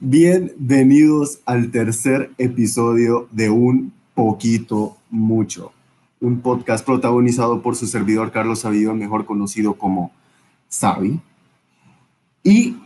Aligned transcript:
Bienvenidos 0.00 1.40
al 1.44 1.70
tercer 1.70 2.32
episodio 2.38 3.28
de 3.30 3.50
Un 3.50 3.92
Poquito 4.14 4.96
Mucho, 5.10 5.72
un 6.20 6.40
podcast 6.40 6.84
protagonizado 6.84 7.60
por 7.60 7.76
su 7.76 7.86
servidor 7.86 8.32
Carlos 8.32 8.60
Sabido, 8.60 8.94
mejor 8.94 9.26
conocido 9.26 9.74
como 9.74 10.10
Sabi. 10.68 11.20
Y 12.42 12.76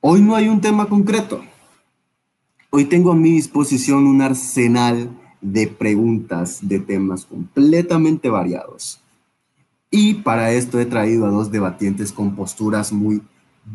hoy 0.00 0.20
no 0.20 0.36
hay 0.36 0.48
un 0.48 0.60
tema 0.60 0.88
concreto. 0.88 1.42
Hoy 2.70 2.84
tengo 2.84 3.12
a 3.12 3.16
mi 3.16 3.32
disposición 3.32 4.06
un 4.06 4.22
arsenal 4.22 5.10
de 5.40 5.66
preguntas 5.66 6.60
de 6.62 6.78
temas 6.78 7.24
completamente 7.24 8.28
variados. 8.28 9.00
Y 9.90 10.14
para 10.14 10.52
esto 10.52 10.78
he 10.80 10.86
traído 10.86 11.26
a 11.26 11.30
dos 11.30 11.50
debatientes 11.50 12.12
con 12.12 12.36
posturas 12.36 12.92
muy 12.92 13.22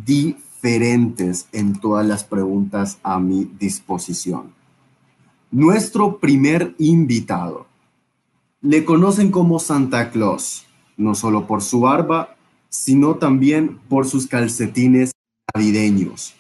diferentes 0.05 0.50
en 0.64 1.80
todas 1.80 2.05
las 2.05 2.23
preguntas 2.23 3.00
a 3.04 3.20
mi 3.20 3.46
disposición. 3.60 4.54
Nuestro 5.51 6.20
primer 6.20 6.75
invitado. 6.78 7.65
Le 8.61 8.86
conocen 8.86 9.32
como 9.32 9.60
Santa 9.60 10.11
Claus, 10.11 10.65
no 10.97 11.15
solo 11.15 11.47
por 11.47 11.61
su 11.61 11.82
barba, 11.82 12.36
sino 12.70 13.15
también 13.15 13.79
por 13.89 14.06
sus 14.06 14.28
calcetines 14.28 15.11
navideños. 15.54 16.36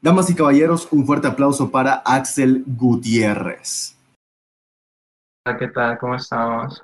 Damas 0.00 0.30
y 0.30 0.34
caballeros, 0.34 0.88
un 0.92 1.04
fuerte 1.04 1.26
aplauso 1.26 1.70
para 1.70 1.94
Axel 1.94 2.62
Gutiérrez. 2.66 3.96
¿qué 5.58 5.66
tal? 5.68 5.98
¿Cómo 5.98 6.14
estamos? 6.14 6.82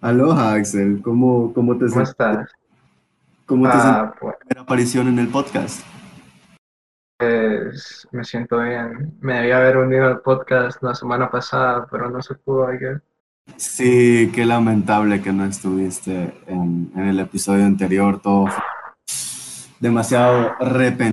Aloha, 0.00 0.54
Axel. 0.54 1.02
¿Cómo, 1.02 1.52
cómo 1.52 1.76
te 1.76 1.86
¿Cómo 1.88 2.00
estás? 2.00 2.55
¿Cómo 3.46 3.64
te 3.64 3.76
ah, 3.76 4.12
pues, 4.20 4.36
primera 4.40 4.62
aparición 4.62 5.06
en 5.06 5.20
el 5.20 5.28
podcast? 5.28 5.80
Pues 7.16 8.08
me 8.10 8.24
siento 8.24 8.60
bien. 8.60 9.16
Me 9.20 9.34
debía 9.34 9.58
haber 9.58 9.76
unido 9.76 10.06
al 10.06 10.20
podcast 10.20 10.82
la 10.82 10.94
semana 10.96 11.30
pasada, 11.30 11.86
pero 11.88 12.10
no 12.10 12.20
se 12.20 12.34
pudo 12.34 12.66
ayer. 12.66 13.00
Sí, 13.56 14.32
qué 14.34 14.44
lamentable 14.44 15.22
que 15.22 15.32
no 15.32 15.44
estuviste 15.44 16.42
en, 16.48 16.90
en 16.96 17.02
el 17.06 17.20
episodio 17.20 17.64
anterior. 17.64 18.20
Todo 18.20 18.48
fue 18.48 18.62
demasiado 19.78 20.56
repentino. 20.58 21.12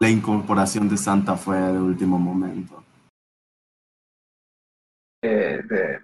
La 0.00 0.08
incorporación 0.08 0.88
de 0.88 0.96
Santa 0.96 1.36
fue 1.36 1.58
de 1.58 1.78
último 1.78 2.18
momento. 2.18 2.82
Eh, 5.22 5.62
de, 5.68 6.00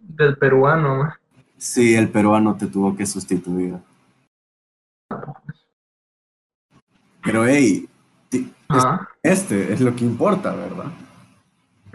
del 0.00 0.36
peruano. 0.36 1.14
Sí, 1.56 1.94
el 1.94 2.08
peruano 2.08 2.56
te 2.56 2.66
tuvo 2.66 2.96
que 2.96 3.06
sustituir. 3.06 3.76
Pero 7.24 7.46
hey, 7.46 7.88
este 9.22 9.72
es 9.72 9.80
lo 9.80 9.96
que 9.96 10.04
importa, 10.04 10.54
¿verdad? 10.54 10.92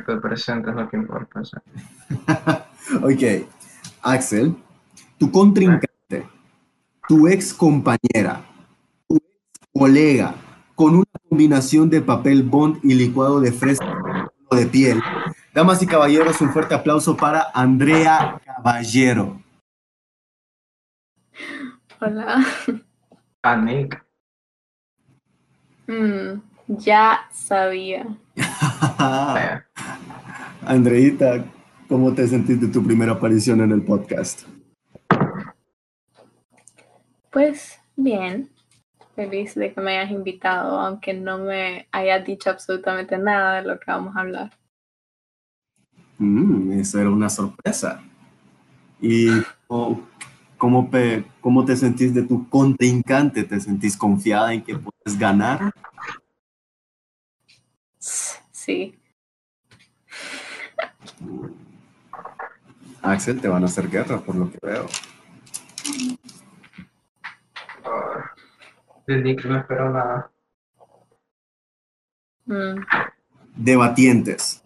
El 0.08 0.20
presente 0.22 0.72
es 0.72 0.76
lo 0.76 0.90
que 0.90 0.98
importa. 0.98 1.42
ok, 3.04 3.48
Axel, 4.02 4.56
tu 5.20 5.32
contrincante, 5.32 6.28
tu 7.08 7.28
ex 7.28 7.54
compañera, 7.54 8.42
tu 9.08 9.18
ex 9.18 9.60
colega, 9.72 10.34
con 10.74 10.96
una 10.96 11.06
combinación 11.30 11.90
de 11.90 12.02
papel 12.02 12.42
bond 12.42 12.80
y 12.84 12.96
licuado 12.96 13.40
de 13.40 13.52
fresco 13.52 13.86
de 14.52 14.66
piel. 14.66 15.00
Damas 15.54 15.84
y 15.84 15.88
caballeros, 15.88 16.42
un 16.42 16.52
fuerte 16.52 16.74
aplauso 16.74 17.16
para 17.16 17.52
Andrea 17.54 18.42
Caballero. 18.46 19.40
Hola. 22.00 22.46
Anik. 23.44 24.09
Mm, 25.90 26.44
ya 26.68 27.22
sabía. 27.32 28.06
Andreita, 30.64 31.44
¿cómo 31.88 32.14
te 32.14 32.28
sentiste 32.28 32.68
tu 32.68 32.84
primera 32.84 33.14
aparición 33.14 33.62
en 33.62 33.72
el 33.72 33.82
podcast? 33.82 34.44
Pues 37.32 37.80
bien, 37.96 38.52
feliz 39.16 39.56
de 39.56 39.74
que 39.74 39.82
me 39.82 39.98
hayas 39.98 40.12
invitado, 40.12 40.80
aunque 40.80 41.16
no 41.16 41.40
me 41.40 41.88
hayas 41.92 42.24
dicho 42.24 42.52
absolutamente 42.52 43.18
nada 43.18 43.60
de 43.60 43.68
lo 43.68 43.80
que 43.80 43.90
vamos 43.90 44.16
a 44.16 44.20
hablar. 44.20 44.52
Mm, 46.20 46.74
eso 46.74 47.00
era 47.00 47.10
una 47.10 47.32
sorpresa. 47.32 48.00
¿Y 49.02 49.30
cómo, 50.60 50.92
cómo 51.42 51.66
te 51.66 51.76
sentís 51.76 52.14
de 52.14 52.22
tu 52.22 52.48
contrincante? 52.50 53.44
¿Te 53.44 53.60
sentís 53.60 53.98
confiada 53.98 54.54
en 54.54 54.64
que 54.64 54.78
puedes 54.78 55.18
ganar? 55.18 55.72
Sí. 57.98 58.96
Axel, 63.02 63.42
te 63.42 63.48
van 63.48 63.64
a 63.64 63.66
hacer 63.66 63.90
guerra 63.90 64.20
por 64.20 64.36
lo 64.36 64.52
que 64.52 64.60
veo. 64.62 64.86
De 69.08 69.22
Nick 69.24 69.46
no 69.46 69.58
espero 69.58 69.92
nada. 69.92 70.32
Mm. 72.46 72.82
Debatientes. 73.56 74.62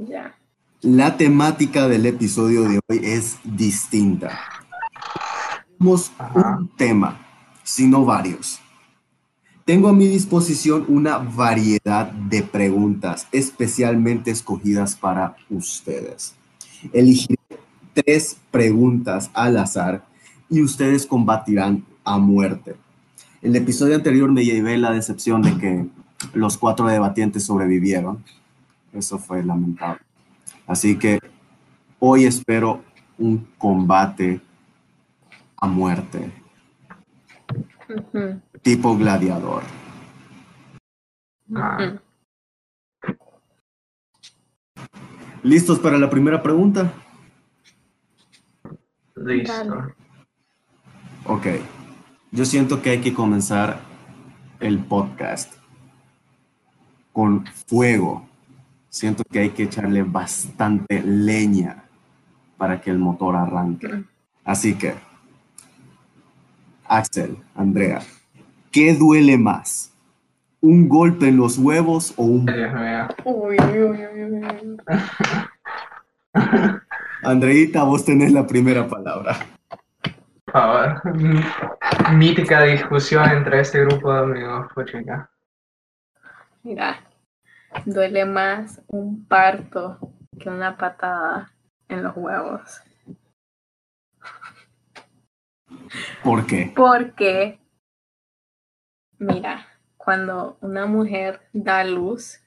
La 0.82 1.16
temática 1.16 1.88
del 1.88 2.06
episodio 2.08 2.64
de 2.64 2.80
hoy 2.90 3.00
es 3.04 3.40
distinta. 3.44 4.63
Tenemos 5.84 6.14
un 6.34 6.70
tema, 6.78 7.20
sino 7.62 8.06
varios. 8.06 8.62
Tengo 9.66 9.90
a 9.90 9.94
mi 9.94 10.08
disposición 10.08 10.86
una 10.88 11.18
variedad 11.18 12.10
de 12.10 12.42
preguntas 12.42 13.28
especialmente 13.34 14.32
escogidas 14.32 14.96
para 14.96 15.36
ustedes. 15.50 16.36
Elegiré 16.94 17.38
tres 17.94 18.38
preguntas 18.50 19.30
al 19.34 19.58
azar 19.58 20.06
y 20.50 20.62
ustedes 20.62 21.06
combatirán 21.06 21.84
a 22.06 22.18
muerte. 22.18 22.78
El 23.42 23.54
episodio 23.58 23.96
anterior 23.96 24.32
me 24.32 24.46
llevé 24.46 24.78
la 24.78 24.92
decepción 24.92 25.42
de 25.42 25.58
que 25.58 25.86
los 26.34 26.58
cuatro 26.58 26.88
debatientes 26.88 27.44
sobrevivieron. 27.44 28.24
Eso 28.94 29.20
fue 29.20 29.44
lamentable. 29.44 30.00
Así 30.66 30.98
que 30.98 31.20
hoy 32.00 32.24
espero 32.24 32.82
un 33.18 33.46
combate 33.58 34.40
a 35.64 35.68
muerte. 35.68 36.30
Tipo 38.62 38.98
gladiador. 38.98 39.64
¿Listos 45.42 45.80
para 45.80 45.98
la 45.98 46.10
primera 46.10 46.44
pregunta? 46.44 46.92
Listo. 49.16 49.94
Ok. 51.26 51.48
Yo 52.32 52.44
siento 52.44 52.82
que 52.82 52.90
hay 52.90 53.00
que 53.00 53.14
comenzar 53.14 53.80
el 54.60 54.80
podcast 54.80 55.54
con 57.14 57.46
fuego 57.46 58.28
siento 58.90 59.24
que 59.24 59.40
hay 59.40 59.50
que 59.50 59.64
echarle 59.64 60.04
bastante 60.04 61.02
leña 61.02 61.86
para 62.58 62.80
que 62.80 62.92
el 62.92 63.00
motor 63.00 63.36
arranque. 63.36 64.04
Así 64.44 64.76
que, 64.76 64.94
Axel, 66.94 67.38
Andrea, 67.56 68.02
¿qué 68.72 68.94
duele 68.94 69.36
más? 69.36 69.92
¿Un 70.62 70.88
golpe 70.88 71.30
en 71.30 71.38
los 71.38 71.58
huevos 71.58 72.14
o 72.18 72.24
un... 72.24 72.48
Andreita, 77.24 77.84
vos 77.84 78.06
tenés 78.06 78.32
la 78.32 78.46
primera 78.46 78.88
palabra. 78.88 79.38
Por 80.46 81.02
Mítica 82.14 82.62
discusión 82.62 83.28
entre 83.28 83.62
este 83.62 83.84
grupo 83.86 84.14
de 84.14 84.20
amigos, 84.20 84.68
pues, 84.76 84.92
Mira, 86.62 87.00
Duele 87.86 88.26
más 88.26 88.82
un 88.86 89.26
parto 89.26 89.98
que 90.40 90.48
una 90.48 90.78
patada 90.78 91.52
en 91.88 92.04
los 92.04 92.16
huevos. 92.16 92.84
¿Por 96.24 96.46
qué? 96.46 96.72
Porque, 96.76 97.60
mira, 99.18 99.68
cuando 99.98 100.58
una 100.62 100.86
mujer 100.86 101.42
da 101.54 101.84
luz, 101.84 102.40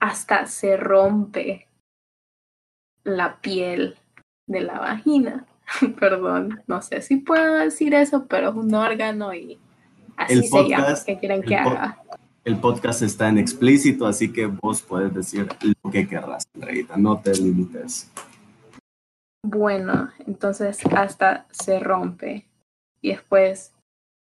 hasta 0.00 0.46
se 0.46 0.76
rompe 0.76 1.68
la 3.04 3.40
piel 3.40 3.96
de 4.46 4.60
la 4.60 4.78
vagina. 4.78 5.46
Perdón, 6.00 6.62
no 6.66 6.82
sé 6.82 7.02
si 7.02 7.16
puedo 7.16 7.54
decir 7.54 7.94
eso, 7.94 8.26
pero 8.26 8.50
es 8.50 8.54
un 8.54 8.74
órgano 8.74 9.32
y 9.34 9.58
así 10.16 10.42
se 10.42 10.68
llama. 10.68 10.94
¿Qué 11.06 11.18
quieren 11.18 11.42
que 11.42 11.56
haga? 11.56 11.98
el 12.44 12.56
podcast 12.58 13.02
está 13.02 13.28
en 13.28 13.38
explícito, 13.38 14.06
así 14.06 14.32
que 14.32 14.46
vos 14.46 14.82
puedes 14.82 15.14
decir 15.14 15.48
lo 15.82 15.90
que 15.90 16.08
querrás, 16.08 16.44
Andreita, 16.54 16.96
no 16.96 17.20
te 17.20 17.34
limites. 17.34 18.10
Bueno, 19.44 20.10
entonces 20.26 20.78
hasta 20.94 21.46
se 21.50 21.80
rompe 21.80 22.46
y 23.00 23.10
después 23.10 23.74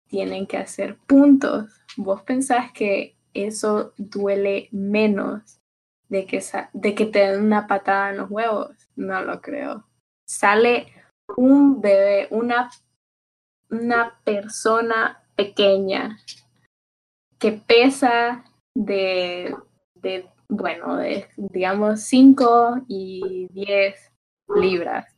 tienen 0.08 0.46
que 0.46 0.56
hacer 0.56 0.96
puntos. 1.06 1.80
¿Vos 1.96 2.22
pensás 2.22 2.72
que 2.72 3.16
eso 3.32 3.94
duele 3.96 4.68
menos 4.72 5.60
de 6.08 6.26
que, 6.26 6.42
de 6.72 6.94
que 6.94 7.06
te 7.06 7.20
den 7.20 7.44
una 7.44 7.68
patada 7.68 8.10
en 8.10 8.16
los 8.18 8.30
huevos? 8.30 8.88
No 8.96 9.22
lo 9.22 9.40
creo. 9.40 9.86
Sale 10.26 10.88
un 11.36 11.80
bebé, 11.80 12.26
una, 12.30 12.70
una 13.70 14.18
persona 14.24 15.22
pequeña 15.36 16.18
que 17.38 17.52
pesa 17.52 18.44
de, 18.74 19.54
de 19.94 20.28
bueno, 20.48 20.96
de 20.96 21.28
digamos 21.36 22.00
5 22.00 22.84
y 22.88 23.46
10 23.52 24.13
libras 24.48 25.14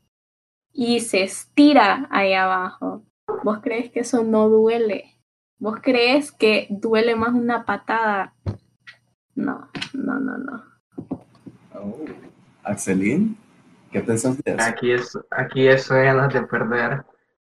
y 0.73 1.01
se 1.01 1.23
estira 1.23 2.07
ahí 2.11 2.35
abajo. 2.35 3.05
¿Vos 3.43 3.61
crees 3.63 3.91
que 3.91 4.01
eso 4.01 4.23
no 4.23 4.49
duele? 4.49 5.17
¿Vos 5.59 5.79
crees 5.83 6.31
que 6.31 6.67
duele 6.69 7.17
más 7.17 7.33
una 7.33 7.65
patada? 7.65 8.35
No, 9.35 9.69
no, 9.95 10.21
no, 10.21 10.39
no. 10.39 10.65
Oh. 11.75 12.05
Axelín, 12.63 13.39
¿qué 13.91 14.01
pensás 14.01 14.37
de 14.43 14.53
eso? 14.53 14.63
Aquí, 14.63 14.91
es, 14.91 15.19
aquí 15.31 15.69
estoy 15.69 16.05
ganas 16.05 16.33
de 16.35 16.43
perder, 16.43 17.05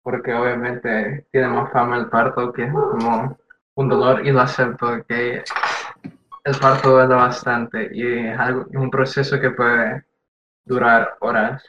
porque 0.03 0.35
obviamente 0.35 1.27
tiene 1.31 1.49
más 1.49 1.73
fama 1.73 1.97
el 1.99 2.09
parto 2.09 2.53
que 2.53 2.65
es 2.65 2.73
como 2.73 3.39
un 3.77 3.89
dolor 3.89 4.27
y 4.27 4.33
lo 4.33 4.41
acepto, 4.41 5.05
que 5.07 5.43
el 6.45 6.57
parto 6.61 6.91
duele 6.91 7.15
bastante 7.15 7.91
y 7.93 8.07
es, 8.07 8.39
algo, 8.39 8.67
es 8.71 8.77
un 8.77 8.91
proceso 8.91 9.41
que 9.41 9.51
puede 9.51 10.05
durar 10.65 11.17
horas 11.21 11.63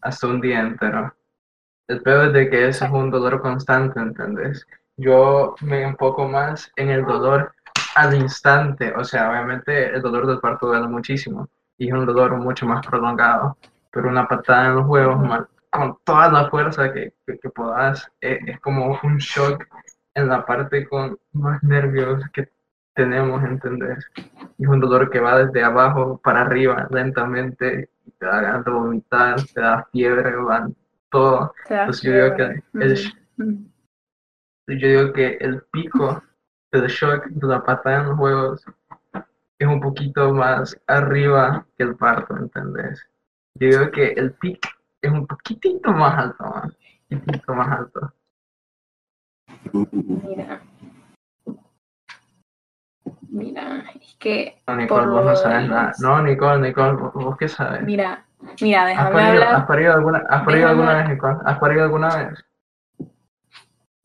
hasta 0.00 0.26
un 0.26 0.40
día 0.40 0.60
entero. 0.60 1.14
El 1.88 2.02
peor 2.02 2.28
es 2.28 2.32
de 2.32 2.50
que 2.50 2.68
eso 2.68 2.84
es 2.84 2.90
un 2.90 3.10
dolor 3.10 3.40
constante, 3.40 4.00
¿entendés? 4.00 4.66
Yo 4.96 5.54
me 5.62 5.82
enfoco 5.82 6.28
más 6.28 6.70
en 6.76 6.90
el 6.90 7.04
dolor 7.04 7.54
al 7.94 8.14
instante, 8.14 8.92
o 8.94 9.04
sea, 9.04 9.30
obviamente 9.30 9.94
el 9.94 10.00
dolor 10.00 10.26
del 10.26 10.40
parto 10.40 10.66
duele 10.66 10.88
muchísimo 10.88 11.48
y 11.76 11.88
es 11.88 11.92
un 11.92 12.06
dolor 12.06 12.36
mucho 12.36 12.66
más 12.66 12.86
prolongado, 12.86 13.56
pero 13.90 14.08
una 14.08 14.26
patada 14.26 14.66
en 14.68 14.76
los 14.76 14.86
huevos 14.86 15.46
con 15.70 15.98
toda 16.04 16.30
la 16.30 16.50
fuerza 16.50 16.92
que, 16.92 17.14
que, 17.26 17.50
puedas, 17.50 18.10
es, 18.20 18.38
es, 18.46 18.60
como 18.60 18.98
un 19.02 19.16
shock 19.18 19.66
en 20.14 20.28
la 20.28 20.44
parte 20.44 20.86
con 20.86 21.18
más 21.32 21.62
nervios 21.62 22.22
que 22.32 22.50
tenemos, 22.94 23.42
¿entendés? 23.44 24.04
Es 24.16 24.68
un 24.68 24.80
dolor 24.80 25.10
que 25.10 25.20
va 25.20 25.44
desde 25.44 25.62
abajo 25.62 26.20
para 26.22 26.42
arriba 26.42 26.88
lentamente 26.90 27.90
te 28.18 28.26
da 28.26 28.40
ganas 28.40 28.64
de 28.64 28.70
vomitar, 28.70 29.42
te 29.52 29.60
da 29.60 29.84
fiebre, 29.90 30.36
van 30.36 30.76
todo. 31.10 31.52
Entonces 31.68 32.02
yo 32.02 32.12
digo 32.12 32.36
que 32.36 32.62
el, 32.78 32.96
yo 34.78 34.88
digo 34.88 35.12
que 35.12 35.36
el 35.40 35.62
pico 35.72 36.22
del 36.70 36.86
shock 36.86 37.26
de 37.26 37.46
la 37.46 37.64
patada 37.64 38.00
en 38.00 38.08
los 38.08 38.18
huevos 38.18 38.64
es 39.58 39.68
un 39.68 39.80
poquito 39.80 40.32
más 40.32 40.80
arriba 40.86 41.66
que 41.76 41.84
el 41.84 41.96
parto, 41.96 42.36
¿entendés? 42.36 43.04
Yo 43.54 43.68
digo 43.68 43.90
que 43.90 44.12
el 44.12 44.32
pico 44.34 44.68
es 45.00 45.12
un 45.12 45.26
poquitito 45.26 45.92
más 45.92 46.18
alto, 46.18 46.44
un 47.10 47.20
poquitito 47.20 47.54
más 47.54 47.78
alto. 47.78 48.12
Mira. 49.72 50.62
Mira, 53.32 53.84
es 53.98 54.14
que. 54.18 54.58
No, 54.66 54.76
Nicole, 54.76 55.06
vos 55.06 55.24
no 55.24 55.34
sabes 55.34 55.66
nada. 55.66 55.92
No, 56.00 56.22
Nicole, 56.22 56.68
Nicole, 56.68 56.92
¿vos, 57.14 57.36
qué 57.38 57.48
sabes? 57.48 57.82
Mira, 57.82 58.26
mira, 58.60 58.84
déjame 58.84 59.08
¿Has 59.08 59.14
parido, 59.14 59.32
hablar. 59.32 59.54
¿Has 59.54 59.66
parido 59.66 59.92
alguna, 59.94 60.18
has 60.28 60.44
parido 60.44 60.68
alguna 60.68 60.94
vez, 60.96 61.08
Nicole? 61.08 61.38
¿Has 61.46 61.58
parido 61.58 61.82
alguna 61.82 62.16
vez? 62.16 62.44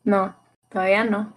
No, 0.06 0.34
todavía 0.70 1.04
no. 1.04 1.34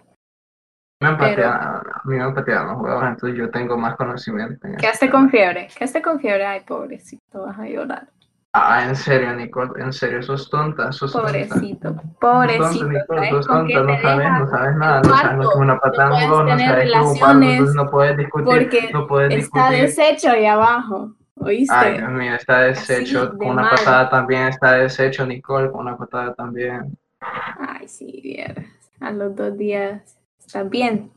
Me 1.01 1.07
han 1.09 1.17
pateado, 1.17 1.53
a 1.53 2.01
mí 2.05 2.15
me 2.15 2.23
han 2.23 2.33
pateado 2.33 2.65
los 2.67 2.81
huevos, 2.81 3.03
entonces 3.03 3.37
yo 3.37 3.49
tengo 3.49 3.77
más 3.77 3.97
conocimiento. 3.97 4.67
En 4.67 4.77
¿Qué 4.77 4.87
hace 4.87 5.09
con 5.09 5.29
fiebre? 5.29 5.67
¿Qué 5.77 5.83
hace 5.83 6.01
con 6.01 6.17
fiebre? 6.17 6.45
Ay, 6.45 6.61
pobrecito, 6.61 7.43
vas 7.45 7.59
a 7.59 7.65
llorar. 7.65 8.07
Ah, 8.53 8.83
en 8.85 8.97
serio, 8.97 9.33
Nicole, 9.33 9.71
en 9.81 9.93
serio, 9.93 10.21
sos 10.21 10.49
tonta, 10.49 10.91
sos 10.91 11.13
pobrecito, 11.13 11.93
tonta. 11.93 12.03
Pobrecito, 12.19 12.85
Nicole, 12.89 13.29
sos 13.29 13.47
tonta, 13.47 13.81
no 13.81 14.01
sabes, 14.01 14.27
no 14.29 14.47
sabes 14.49 14.75
nada, 14.75 15.01
no 15.01 15.17
sabes 15.17 15.37
lo 15.37 15.51
que 15.51 15.57
una 15.57 15.79
patada 15.79 16.21
en 16.21 16.29
huevo, 16.29 16.43
no 16.43 16.59
sabes 16.59 16.91
cómo 16.91 17.19
parto, 17.19 17.41
entonces 17.43 17.75
no 17.75 17.89
puedes 17.89 18.17
discutir, 18.17 18.89
no 18.91 19.07
puedes 19.07 19.33
está 19.33 19.69
discutir. 19.69 19.81
deshecho 20.05 20.31
ahí 20.31 20.45
abajo, 20.45 21.13
¿oíste? 21.35 21.73
Ay, 21.73 21.97
Dios 21.97 22.09
mío, 22.11 22.35
está 22.35 22.59
deshecho, 22.63 23.19
Así, 23.21 23.29
con 23.29 23.39
de 23.39 23.51
una 23.53 23.61
mal. 23.61 23.71
patada 23.71 24.09
también 24.09 24.47
está 24.49 24.73
deshecho, 24.73 25.25
Nicole, 25.25 25.71
con 25.71 25.81
una 25.87 25.95
patada 25.95 26.33
también. 26.33 26.97
Ay, 27.21 27.87
sí, 27.87 28.19
vieras. 28.21 28.65
A 28.99 29.11
los 29.11 29.33
dos 29.33 29.57
días 29.57 30.19
está 30.37 30.63
bien. 30.63 31.09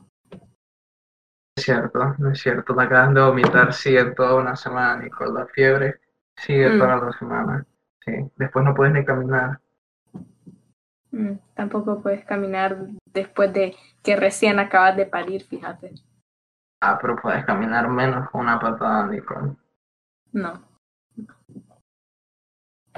Es 1.57 1.65
cierto, 1.65 2.15
no 2.17 2.31
es 2.31 2.39
cierto, 2.39 2.73
la 2.73 2.83
acabas 2.83 3.13
de 3.13 3.21
vomitar, 3.21 3.73
sigue 3.73 4.05
toda 4.11 4.35
una 4.35 4.55
semana, 4.55 5.03
Nicole, 5.03 5.33
la 5.33 5.45
fiebre 5.47 5.99
sigue 6.37 6.69
Mm. 6.69 6.79
toda 6.79 6.95
la 6.97 7.11
semana, 7.13 7.65
sí, 8.03 8.11
después 8.37 8.65
no 8.65 8.73
puedes 8.75 8.93
ni 8.93 9.05
caminar. 9.05 9.59
Mm, 11.11 11.37
tampoco 11.53 12.01
puedes 12.01 12.25
caminar 12.25 12.77
después 13.05 13.53
de 13.53 13.75
que 14.03 14.15
recién 14.15 14.59
acabas 14.59 14.97
de 14.97 15.05
parir, 15.05 15.43
fíjate. 15.43 15.93
Ah, 16.81 16.97
pero 17.01 17.15
puedes 17.15 17.45
caminar 17.45 17.87
menos 17.87 18.29
con 18.29 18.41
una 18.41 18.59
patada, 18.59 19.07
Nicole. 19.07 19.55
No. 20.33 20.61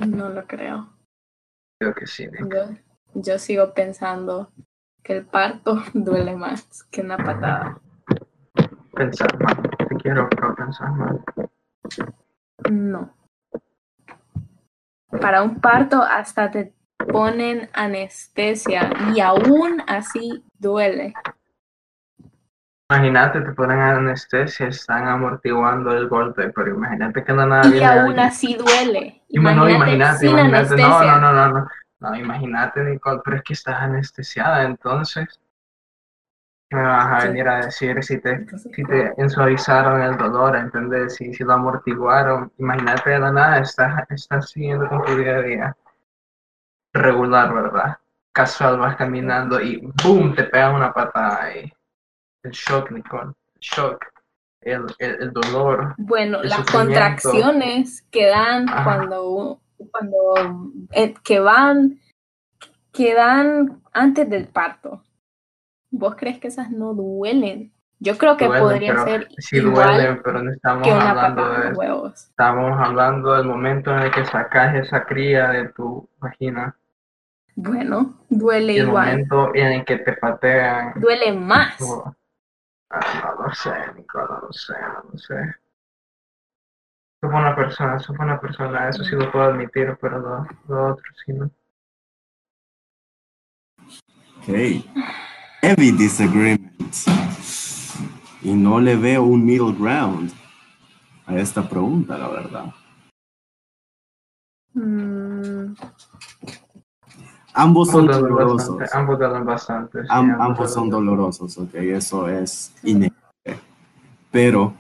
No 0.07 0.29
lo 0.29 0.45
creo. 0.45 0.89
Creo 1.79 1.93
que 1.93 2.07
sí, 2.07 2.27
Nicole. 2.27 2.83
Yo, 3.13 3.21
yo 3.21 3.39
sigo 3.39 3.73
pensando 3.73 4.51
que 5.03 5.13
el 5.17 5.25
parto 5.25 5.77
duele 5.93 6.35
más 6.35 6.83
que 6.85 7.01
una 7.01 7.17
patada. 7.17 7.79
Pensar 8.93 9.39
mal, 9.39 9.61
te 9.87 9.95
quiero, 9.97 10.27
pero 10.29 10.55
pensar 10.55 10.91
mal. 10.91 11.23
No. 12.71 13.13
Para 15.09 15.41
un 15.41 15.59
parto 15.59 16.01
hasta 16.03 16.51
te 16.51 16.73
ponen 17.11 17.69
anestesia 17.73 18.89
y 19.15 19.19
aún 19.19 19.81
así 19.87 20.43
duele. 20.59 21.13
Imagínate, 22.89 23.41
te 23.41 23.51
ponen 23.51 23.79
anestesia, 23.79 24.67
están 24.67 25.07
amortiguando 25.07 25.91
el 25.91 26.07
golpe, 26.07 26.49
pero 26.49 26.69
imagínate 26.69 27.23
que 27.23 27.33
no 27.33 27.45
nada 27.45 27.67
Y 27.75 27.81
aún 27.83 28.17
así 28.19 28.55
duele. 28.55 29.21
Ima- 29.29 29.53
no, 29.53 29.69
imagínate, 29.69 30.19
sin 30.19 30.29
imagínate, 30.29 30.77
no, 30.77 30.87
anestesia. 30.87 31.15
no, 31.17 31.19
no, 31.19 31.33
no, 31.33 31.47
no, 31.59 31.67
no, 31.99 32.15
imagínate, 32.15 32.83
Nicole, 32.83 33.21
pero 33.25 33.37
es 33.37 33.43
que 33.43 33.53
estás 33.53 33.81
anestesiada, 33.81 34.63
entonces, 34.63 35.27
¿qué 35.27 35.46
me 36.69 36.83
vas 36.83 37.23
a 37.23 37.27
venir 37.27 37.47
a 37.47 37.65
decir 37.65 38.03
si 38.03 38.19
te, 38.19 38.45
si 38.57 38.83
te 38.83 39.29
suavizaron 39.29 40.01
el 40.01 40.17
dolor, 40.17 40.55
¿entendés? 40.55 41.15
Si, 41.15 41.33
si 41.33 41.43
lo 41.43 41.53
amortiguaron, 41.53 42.51
imagínate 42.57 43.11
de 43.11 43.19
la 43.19 43.31
nada, 43.31 43.59
estás, 43.59 44.03
estás 44.09 44.49
siguiendo 44.49 44.87
con 44.89 45.03
tu 45.03 45.15
día 45.15 45.37
a 45.37 45.41
día, 45.41 45.77
regular, 46.93 47.53
¿verdad? 47.53 47.97
Casual, 48.33 48.79
vas 48.79 48.97
caminando 48.97 49.61
y 49.61 49.81
¡boom! 50.03 50.35
te 50.35 50.43
pegan 50.43 50.75
una 50.75 50.93
patada 50.93 51.43
ahí. 51.43 51.71
El 52.43 52.51
shock, 52.51 52.91
Nicole, 52.91 53.31
el 53.55 53.61
shock, 53.61 54.05
el, 54.61 54.85
el, 54.99 55.23
el 55.23 55.33
dolor. 55.33 55.95
Bueno, 55.97 56.41
el 56.41 56.49
las 56.49 56.69
contracciones 56.69 58.03
que 58.11 58.27
dan 58.27 58.69
Ajá. 58.69 58.83
cuando, 58.83 59.61
cuando 59.91 60.71
eh, 60.91 61.13
que 61.23 61.39
van, 61.39 61.99
que 62.91 63.13
dan 63.15 63.81
antes 63.93 64.29
del 64.29 64.47
parto. 64.49 65.01
¿Vos 65.89 66.15
crees 66.15 66.39
que 66.39 66.47
esas 66.49 66.69
no 66.71 66.93
duelen? 66.93 67.73
Yo 67.99 68.17
creo 68.17 68.37
que 68.37 68.45
Duelen, 68.45 68.63
podría 68.63 68.91
pero- 68.93 69.05
ser 69.05 69.27
Sí 69.39 69.57
igual 69.57 69.95
duelen, 69.95 70.21
pero 70.23 70.43
no 70.43 70.51
estamos 70.51 70.87
que 70.87 70.93
una 70.93 71.09
hablando 71.09 71.49
de 71.49 71.73
huevos. 71.73 72.13
Estamos 72.29 72.79
hablando 72.79 73.33
del 73.33 73.47
momento 73.47 73.91
en 73.91 73.99
el 74.03 74.11
que 74.11 74.23
sacas 74.25 74.75
esa 74.75 75.03
cría 75.05 75.47
de 75.49 75.69
tu 75.69 76.07
vagina 76.19 76.75
Bueno, 77.55 78.19
duele 78.29 78.73
y 78.73 78.77
el 78.79 78.87
igual. 78.89 79.07
momento 79.09 79.55
en 79.55 79.65
el 79.67 79.85
que 79.85 79.97
te 79.97 80.13
patean. 80.13 80.93
Duele 80.99 81.31
más. 81.33 81.77
tu- 81.77 82.03
Ah, 82.89 83.33
no 83.37 83.45
lo 83.47 83.53
sé, 83.55 83.71
Nico, 83.95 84.19
no 84.19 84.39
lo 84.41 84.53
sé, 84.53 84.73
no 84.79 85.09
lo 85.11 85.17
sé. 85.17 85.55
Sos 87.19 87.31
buena 87.31 87.55
persona, 87.55 87.97
sos 87.99 88.15
buena 88.15 88.39
persona, 88.39 88.89
eso 88.89 89.03
sí 89.03 89.15
lo 89.15 89.29
puedo 89.31 89.45
admitir, 89.45 89.97
pero 89.99 90.19
lo, 90.19 90.47
lo 90.67 90.91
otro 90.93 91.03
sí 91.25 91.33
no. 91.33 91.49
Ok. 94.37 95.26
Heavy 95.67 95.91
disagreement. 95.91 96.95
Y 98.41 98.53
no 98.53 98.79
le 98.79 98.95
veo 98.95 99.23
un 99.23 99.43
middle 99.45 99.73
ground 99.73 100.31
a 101.25 101.35
esta 101.35 101.67
pregunta, 101.67 102.17
la 102.17 102.29
verdad. 102.29 102.73
Mm, 104.73 105.75
Ambos 107.53 107.89
son 107.89 107.99
Ambos 108.09 108.17
dolorosos. 108.21 108.77
bastante, 108.77 108.97
ambos 108.97 109.19
duelen 109.19 109.45
bastante. 109.45 110.03
sí, 110.03 110.07
Am- 110.09 110.29
ambos 110.31 110.45
ambos 110.45 110.73
son 110.73 110.89
dolorosos, 110.89 111.57
ok, 111.57 111.73
eso 111.75 112.29
es 112.29 112.73
inevitable. 112.83 113.59
Pero, 114.31 114.73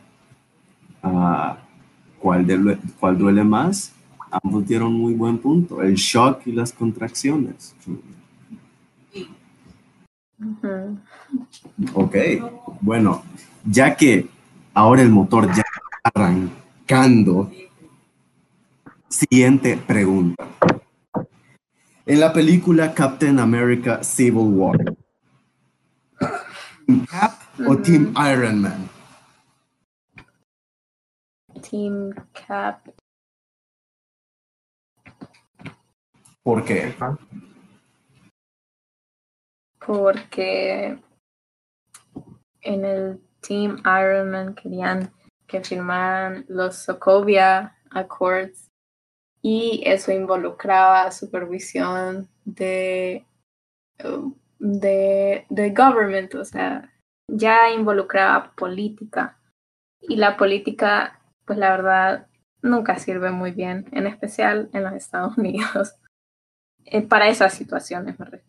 ah, 1.03 1.57
¿cuál, 2.17 2.47
duele, 2.47 2.79
¿cuál 2.97 3.17
duele 3.17 3.43
más? 3.43 3.91
Ambos 4.31 4.65
dieron 4.65 4.93
muy 4.93 5.13
buen 5.13 5.37
punto, 5.37 5.81
el 5.81 5.95
shock 5.95 6.47
y 6.47 6.53
las 6.53 6.71
contracciones. 6.71 7.75
Ok, 11.93 12.15
bueno, 12.81 13.23
ya 13.65 13.95
que 13.95 14.29
ahora 14.73 15.01
el 15.01 15.09
motor 15.09 15.47
ya 15.47 15.63
está 15.63 16.11
arrancando, 16.13 17.51
siguiente 19.09 19.77
pregunta. 19.77 20.47
En 22.05 22.19
la 22.19 22.31
película 22.31 22.93
Captain 22.93 23.39
America 23.39 24.03
Civil 24.03 24.53
War, 24.53 24.77
¿Team 26.85 27.05
Cap 27.05 27.41
o. 27.67 27.75
Team 27.77 28.13
Iron 28.31 28.61
Man? 28.61 28.89
Team 31.61 32.11
Cap. 32.47 32.87
¿Por 36.43 36.63
qué? 36.63 36.95
Porque 39.87 40.99
en 42.61 42.85
el 42.85 43.21
Team 43.39 43.77
Ironman 43.85 44.53
querían 44.53 45.13
que 45.47 45.63
firmaran 45.63 46.45
los 46.49 46.75
Sokovia 46.75 47.77
Accords 47.89 48.67
y 49.41 49.81
eso 49.85 50.11
involucraba 50.11 51.09
supervisión 51.11 52.27
de, 52.43 53.25
de, 54.59 55.45
de 55.49 55.69
government, 55.69 56.35
o 56.35 56.43
sea, 56.43 56.93
ya 57.31 57.71
involucraba 57.71 58.51
política 58.55 59.39
y 60.01 60.17
la 60.17 60.35
política, 60.35 61.21
pues 61.45 61.57
la 61.57 61.69
verdad, 61.69 62.27
nunca 62.61 62.99
sirve 62.99 63.31
muy 63.31 63.51
bien, 63.51 63.85
en 63.93 64.05
especial 64.05 64.69
en 64.73 64.83
los 64.83 64.93
Estados 64.93 65.37
Unidos. 65.37 65.95
Eh, 66.83 67.01
para 67.01 67.29
esas 67.29 67.53
situaciones 67.53 68.19
me 68.19 68.25
refiero 68.25 68.46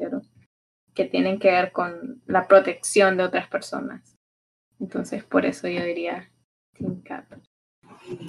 que 0.98 1.04
tienen 1.04 1.38
que 1.38 1.52
ver 1.52 1.70
con 1.70 2.20
la 2.26 2.48
protección 2.48 3.16
de 3.16 3.22
otras 3.22 3.46
personas. 3.46 4.16
Entonces, 4.80 5.22
por 5.22 5.46
eso 5.46 5.68
yo 5.68 5.80
diría 5.84 6.28
Team 6.76 7.02
Cap. 7.02 7.24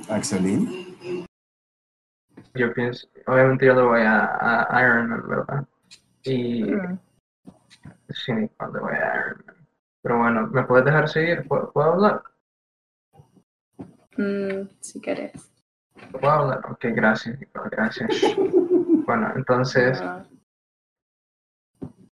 Axelín. 0.08 1.26
Yo 2.54 2.72
pienso, 2.72 3.08
obviamente 3.26 3.66
yo 3.66 3.74
le 3.74 3.82
voy 3.82 4.02
a, 4.02 4.68
a 4.70 4.84
Iron 4.84 5.10
Man, 5.10 5.24
¿verdad? 5.28 5.66
Y 6.26 6.64
Mm, 6.64 7.00
sí, 8.10 8.34
le 8.34 8.80
voy 8.80 8.94
a 8.94 9.16
Iron 9.16 9.44
Man. 9.48 9.56
Pero 10.04 10.18
bueno, 10.20 10.48
¿me 10.48 10.64
puedes 10.66 10.86
dejar 10.86 11.10
seguir? 11.10 11.48
¿Puedo, 11.48 11.72
puedo 11.72 11.94
hablar? 11.94 12.22
mm, 14.16 14.70
si 14.80 15.02
querés. 15.02 15.52
¿Puedo 16.12 16.30
hablar? 16.30 16.62
Ok, 16.70 16.86
gracias, 16.94 17.36
gracias. 17.72 18.10
Bueno, 19.10 19.34
entonces, 19.36 20.00
Ah, 20.04 20.24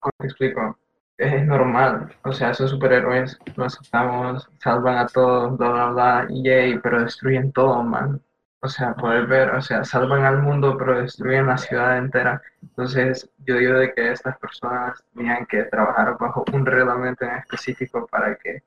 ¿cómo 0.00 0.12
te 0.18 0.26
explico? 0.26 0.78
Es 1.16 1.44
normal, 1.46 2.14
o 2.24 2.32
sea, 2.32 2.50
esos 2.50 2.70
superhéroes 2.70 3.38
los 3.56 3.74
aceptamos, 3.78 4.48
salvan 4.62 4.98
a 4.98 5.06
todos, 5.06 5.56
bla, 5.58 5.70
bla, 5.70 5.86
bla, 5.90 6.28
yay, 6.30 6.78
pero 6.78 7.02
destruyen 7.02 7.52
todo, 7.52 7.82
man. 7.82 8.22
O 8.60 8.68
sea, 8.68 8.94
poder 8.94 9.26
ver, 9.26 9.50
o 9.50 9.60
sea, 9.60 9.84
salvan 9.84 10.24
al 10.24 10.42
mundo, 10.42 10.76
pero 10.78 11.00
destruyen 11.00 11.46
la 11.46 11.58
ciudad 11.58 11.98
entera. 11.98 12.42
Entonces, 12.62 13.28
yo 13.46 13.56
digo 13.56 13.74
de 13.74 13.92
que 13.94 14.12
estas 14.12 14.38
personas 14.38 15.02
tenían 15.14 15.46
que 15.46 15.64
trabajar 15.64 16.16
bajo 16.18 16.44
un 16.52 16.66
reglamento 16.66 17.24
en 17.24 17.36
específico 17.36 18.06
para 18.08 18.36
que 18.36 18.62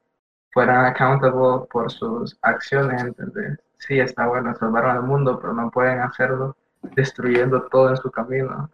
fueran 0.52 0.86
accountable 0.86 1.68
por 1.72 1.92
sus 1.92 2.38
acciones, 2.42 3.04
¿entendés? 3.04 3.60
Sí, 3.78 4.00
está 4.00 4.28
bueno, 4.28 4.54
salvaron 4.56 4.98
al 4.98 5.04
mundo, 5.04 5.40
pero 5.40 5.54
no 5.54 5.72
pueden 5.72 6.00
hacerlo 6.00 6.56
destruyendo 6.96 7.64
todo 7.64 7.90
en 7.90 7.98
su 7.98 8.12
camino. 8.12 8.70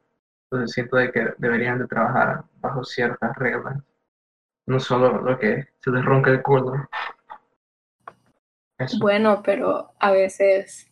Entonces 0.49 0.73
siento 0.73 0.97
de 0.97 1.11
que 1.11 1.33
deberían 1.37 1.79
de 1.79 1.87
trabajar 1.87 2.43
bajo 2.61 2.83
ciertas 2.83 3.35
reglas. 3.37 3.83
No 4.65 4.79
solo 4.79 5.21
lo 5.21 5.37
que 5.37 5.67
se 5.79 5.91
les 5.91 6.03
ronca 6.03 6.31
el 6.31 6.41
culo. 6.41 6.73
Eso. 8.77 8.97
Bueno, 8.99 9.41
pero 9.43 9.93
a 9.99 10.11
veces 10.11 10.89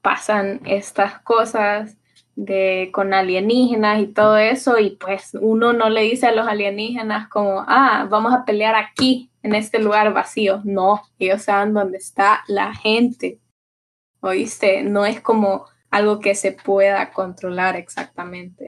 pasan 0.00 0.60
estas 0.64 1.20
cosas 1.20 1.98
de 2.34 2.90
con 2.92 3.12
alienígenas 3.12 4.00
y 4.00 4.06
todo 4.06 4.38
eso 4.38 4.78
y 4.78 4.90
pues 4.90 5.36
uno 5.38 5.72
no 5.72 5.90
le 5.90 6.02
dice 6.02 6.26
a 6.26 6.34
los 6.34 6.46
alienígenas 6.46 7.28
como, 7.28 7.64
ah, 7.66 8.06
vamos 8.08 8.32
a 8.32 8.44
pelear 8.44 8.74
aquí, 8.74 9.30
en 9.42 9.54
este 9.54 9.78
lugar 9.78 10.12
vacío. 10.12 10.60
No, 10.64 11.02
ellos 11.18 11.42
saben 11.42 11.74
dónde 11.74 11.98
está 11.98 12.44
la 12.46 12.74
gente. 12.74 13.40
¿Oíste? 14.20 14.82
No 14.82 15.04
es 15.04 15.20
como 15.20 15.66
algo 15.92 16.20
que 16.20 16.34
se 16.34 16.52
pueda 16.52 17.12
controlar 17.12 17.76
exactamente. 17.76 18.66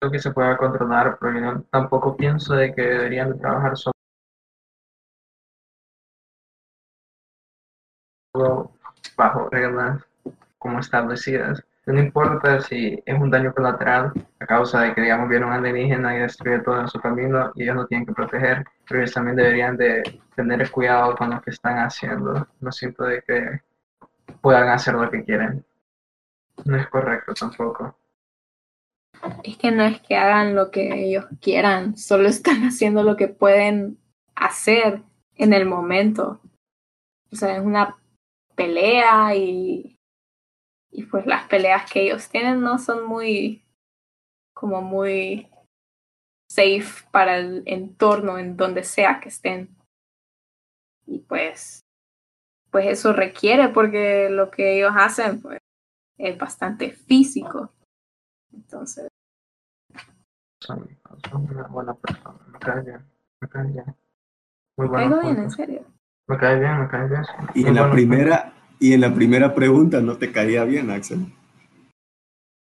Creo 0.00 0.12
que 0.12 0.18
se 0.18 0.32
pueda 0.32 0.56
controlar, 0.56 1.16
pero 1.18 1.40
yo 1.40 1.62
tampoco 1.70 2.16
pienso 2.16 2.54
de 2.54 2.74
que 2.74 2.82
deberían 2.82 3.32
de 3.32 3.38
trabajar 3.38 3.76
solo 3.76 3.92
bajo 9.16 9.48
reglas 9.48 10.04
como 10.58 10.80
establecidas. 10.80 11.64
No 11.86 12.00
importa 12.00 12.60
si 12.60 13.00
es 13.06 13.20
un 13.20 13.30
daño 13.30 13.54
colateral 13.54 14.12
a 14.40 14.46
causa 14.46 14.82
de 14.82 14.94
que, 14.94 15.02
digamos, 15.02 15.28
viene 15.28 15.46
un 15.46 15.52
alienígena 15.52 16.16
y 16.16 16.22
destruye 16.22 16.58
todo 16.58 16.80
en 16.80 16.88
su 16.88 17.00
camino 17.00 17.52
y 17.54 17.62
ellos 17.62 17.76
no 17.76 17.86
tienen 17.86 18.04
que 18.04 18.12
proteger, 18.12 18.64
pero 18.88 19.00
ellos 19.00 19.14
también 19.14 19.36
deberían 19.36 19.76
de 19.76 20.02
tener 20.34 20.68
cuidado 20.72 21.14
con 21.14 21.30
lo 21.30 21.40
que 21.40 21.50
están 21.50 21.78
haciendo. 21.78 22.48
No 22.60 22.72
siento 22.72 23.04
de 23.04 23.22
que 23.22 23.60
puedan 24.46 24.68
hacer 24.68 24.94
lo 24.94 25.10
que 25.10 25.24
quieren. 25.24 25.66
No 26.66 26.76
es 26.76 26.86
correcto 26.86 27.34
tampoco. 27.34 27.98
Es 29.42 29.58
que 29.58 29.72
no 29.72 29.82
es 29.82 30.00
que 30.02 30.14
hagan 30.14 30.54
lo 30.54 30.70
que 30.70 31.04
ellos 31.04 31.24
quieran, 31.40 31.96
solo 31.96 32.28
están 32.28 32.62
haciendo 32.62 33.02
lo 33.02 33.16
que 33.16 33.26
pueden 33.26 33.98
hacer 34.36 35.02
en 35.34 35.52
el 35.52 35.66
momento. 35.66 36.40
O 37.32 37.34
sea, 37.34 37.56
es 37.56 37.60
una 37.60 37.98
pelea 38.54 39.34
y, 39.34 39.98
y 40.92 41.02
pues 41.06 41.26
las 41.26 41.48
peleas 41.48 41.90
que 41.90 42.02
ellos 42.02 42.28
tienen 42.28 42.60
no 42.60 42.78
son 42.78 43.04
muy, 43.04 43.64
como 44.54 44.80
muy 44.80 45.50
safe 46.48 47.04
para 47.10 47.38
el 47.38 47.64
entorno 47.66 48.38
en 48.38 48.56
donde 48.56 48.84
sea 48.84 49.18
que 49.18 49.28
estén. 49.28 49.76
Y 51.04 51.18
pues, 51.18 51.85
pues 52.76 52.88
eso 52.88 53.14
requiere 53.14 53.70
porque 53.70 54.28
lo 54.28 54.50
que 54.50 54.76
ellos 54.76 54.92
hacen 54.94 55.40
pues, 55.40 55.58
es 56.18 56.36
bastante 56.36 56.90
físico. 56.90 57.72
Entonces, 58.52 59.08
Son, 60.62 60.86
son 61.30 61.50
una 61.50 61.66
buena 61.68 61.94
persona. 61.94 62.34
Me 62.52 62.58
cae 62.58 62.82
bien. 62.82 63.00
Me 63.40 63.48
cae 63.48 63.66
bien. 63.72 63.96
Muy 64.76 64.88
me 64.90 64.94
caigo 64.94 65.20
bien, 65.22 65.38
en 65.38 65.50
serio. 65.50 65.84
Me 66.28 66.36
cae 66.36 66.60
bien, 66.60 66.80
me 66.80 66.88
cae 66.88 67.08
bien. 67.08 67.22
Y 67.54 67.60
Muy 67.60 67.68
en 67.70 67.74
la 67.76 67.90
primera, 67.90 68.52
y 68.78 68.92
en 68.92 69.00
la 69.00 69.14
primera 69.14 69.54
pregunta 69.54 70.02
no 70.02 70.18
te 70.18 70.30
caía 70.30 70.64
bien, 70.64 70.90
Axel. 70.90 71.32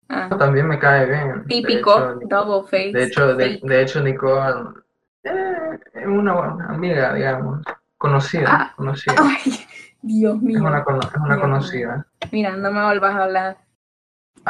Ah. 0.07 0.29
También 0.39 0.65
me 0.69 0.79
cae 0.79 1.07
bien. 1.07 1.43
Típico, 1.45 2.15
double 2.21 2.69
face. 2.69 2.93
De 2.93 3.03
hecho, 3.03 3.35
de, 3.35 3.59
de 3.61 3.81
hecho 3.81 4.01
Nicole 4.01 4.79
eh, 5.23 5.77
es 5.93 6.07
una 6.07 6.35
buena 6.35 6.69
amiga, 6.69 7.13
digamos. 7.15 7.65
Conocida, 7.97 8.47
Ah. 8.49 8.73
conocida. 8.77 9.13
Ay, 9.17 9.59
Dios 10.01 10.35
Es 10.37 10.41
mío. 10.41 10.59
una, 10.63 10.79
es 10.79 11.15
una 11.21 11.39
conocida. 11.39 12.05
Mira, 12.31 12.55
no 12.55 12.71
me 12.71 12.83
vuelvas 12.85 13.15
a 13.15 13.23
hablar. 13.23 13.57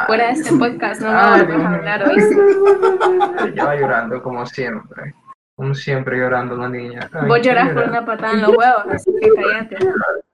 Fuera 0.06 0.26
de 0.26 0.32
este 0.32 0.50
podcast, 0.56 1.00
no 1.02 1.10
me 1.10 1.16
Ay, 1.18 1.46
vuelvas 1.46 1.66
a 1.66 1.68
Dios 1.68 1.78
hablar, 1.78 2.06
mío. 2.06 2.14
¿oíste? 2.14 3.48
Ella 3.48 3.64
va 3.64 3.76
llorando 3.76 4.22
como 4.22 4.46
siempre. 4.46 5.14
Como 5.56 5.74
siempre 5.74 6.18
llorando 6.18 6.56
la 6.56 6.68
niña. 6.68 7.10
Ay, 7.12 7.28
Vos 7.28 7.40
llorás 7.42 7.64
quiere 7.64 7.80
por 7.80 7.90
una 7.90 8.04
patada 8.04 8.32
en 8.32 8.42
los 8.42 8.50
huevos, 8.56 8.84
así 8.92 9.12
que 9.20 9.28
cállate. 9.34 9.76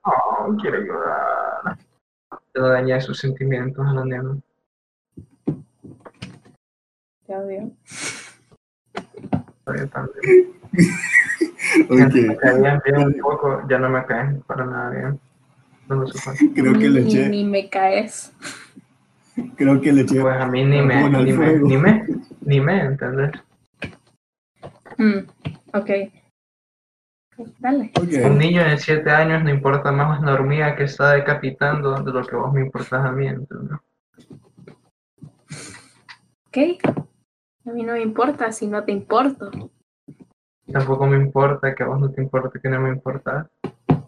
No, 0.05 0.57
quiere 0.61 0.85
llorar. 0.85 1.77
Te 2.53 2.61
lo 2.61 2.69
dañé 2.69 3.01
sus 3.01 3.19
sentimientos 3.19 3.85
a 3.87 3.93
la 3.93 4.05
nena. 4.05 4.37
Te 7.27 7.35
odio. 7.37 7.71
Yo 9.67 9.89
también. 9.89 10.53
Gente, 11.89 12.23
Me 12.23 12.35
Ok, 12.35 12.41
caían 12.41 12.81
bien 12.85 12.99
un 13.07 13.15
poco, 13.21 13.63
ya 13.69 13.79
no 13.79 13.89
me 13.89 14.05
caen 14.07 14.43
para 14.47 14.65
nada 14.65 14.91
bien. 14.91 15.21
No 15.89 16.05
creo 16.55 16.73
que 16.75 16.89
le 16.89 17.01
Ni, 17.03 17.13
eché, 17.13 17.29
ni 17.29 17.45
me 17.45 17.69
caes. 17.69 18.33
creo 19.57 19.81
que 19.81 19.93
le 19.93 20.03
eché. 20.03 20.21
Pues 20.21 20.37
a 20.41 20.47
mí 20.47 20.65
ni 20.65 20.83
me, 20.83 21.09
ni 21.09 21.33
me, 21.33 21.59
ni 21.59 21.77
me, 21.77 22.07
ni 22.41 22.61
me, 22.61 22.81
¿entendés? 22.81 23.31
Mm, 24.99 25.19
ok. 25.75 25.91
Dale. 27.61 27.91
Un 27.95 28.07
Ok, 28.07 28.39
niño 28.39 28.65
de 28.65 28.79
7 28.79 29.11
años 29.11 29.45
no 29.45 29.51
importa 29.51 29.93
más 29.93 30.21
una 30.21 30.33
hormiga 30.33 30.75
que 30.75 30.85
está 30.85 31.13
decapitando 31.13 31.95
de 32.03 32.13
lo 32.13 32.27
que 32.27 32.35
vos 32.37 32.53
me 32.53 32.63
importas 32.63 33.05
a 33.05 33.13
mí, 33.13 33.27
¿entendés? 33.27 33.79
Ok. 36.49 36.57
A 37.67 37.71
mí 37.73 37.83
no 37.83 37.93
me 37.93 38.01
importa 38.03 38.51
si 38.53 38.67
no 38.67 38.85
te 38.85 38.93
importo. 38.93 39.51
Tampoco 40.73 41.07
me 41.07 41.17
importa 41.17 41.75
que 41.75 41.83
a 41.83 41.87
vos 41.87 42.01
no 42.01 42.11
te 42.11 42.21
importe 42.23 42.61
que 42.61 42.69
no 42.69 42.81
me 42.81 42.91
importa. 42.91 43.49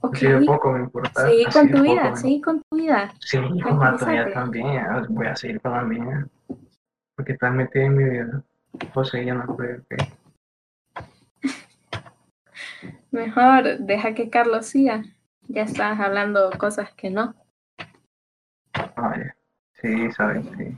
Ok. 0.00 0.14
Así 0.14 0.26
de 0.26 0.40
poco 0.44 0.72
me 0.72 0.80
importa. 0.80 1.28
Seguí 1.28 1.44
así 1.44 1.58
con 1.58 1.70
tu 1.70 1.82
vida, 1.82 2.10
me- 2.10 2.16
seguí 2.16 2.40
con 2.40 2.62
tu 2.62 2.76
vida. 2.76 3.14
Sí, 3.20 3.38
con 3.38 3.80
la 3.80 3.96
tuya 3.96 4.32
también. 4.32 4.84
Voy 5.10 5.26
a 5.26 5.36
seguir 5.36 5.60
con 5.60 5.72
la 5.72 5.82
mía. 5.82 6.26
Porque 7.16 7.32
estás 7.32 7.54
metida 7.54 7.84
en 7.84 7.96
mi 7.96 8.04
vida. 8.04 8.42
José, 8.94 9.24
yo 9.24 9.34
no 9.34 9.42
estoy 9.50 9.68
ok. 10.02 10.12
Mejor 13.10 13.78
deja 13.78 14.14
que 14.14 14.30
Carlos 14.30 14.66
siga. 14.66 15.02
Ya 15.48 15.62
estás 15.62 15.98
hablando 15.98 16.50
cosas 16.58 16.92
que 16.92 17.10
no. 17.10 17.34
Sí, 19.80 20.10
sabes, 20.12 20.44
sí. 20.56 20.74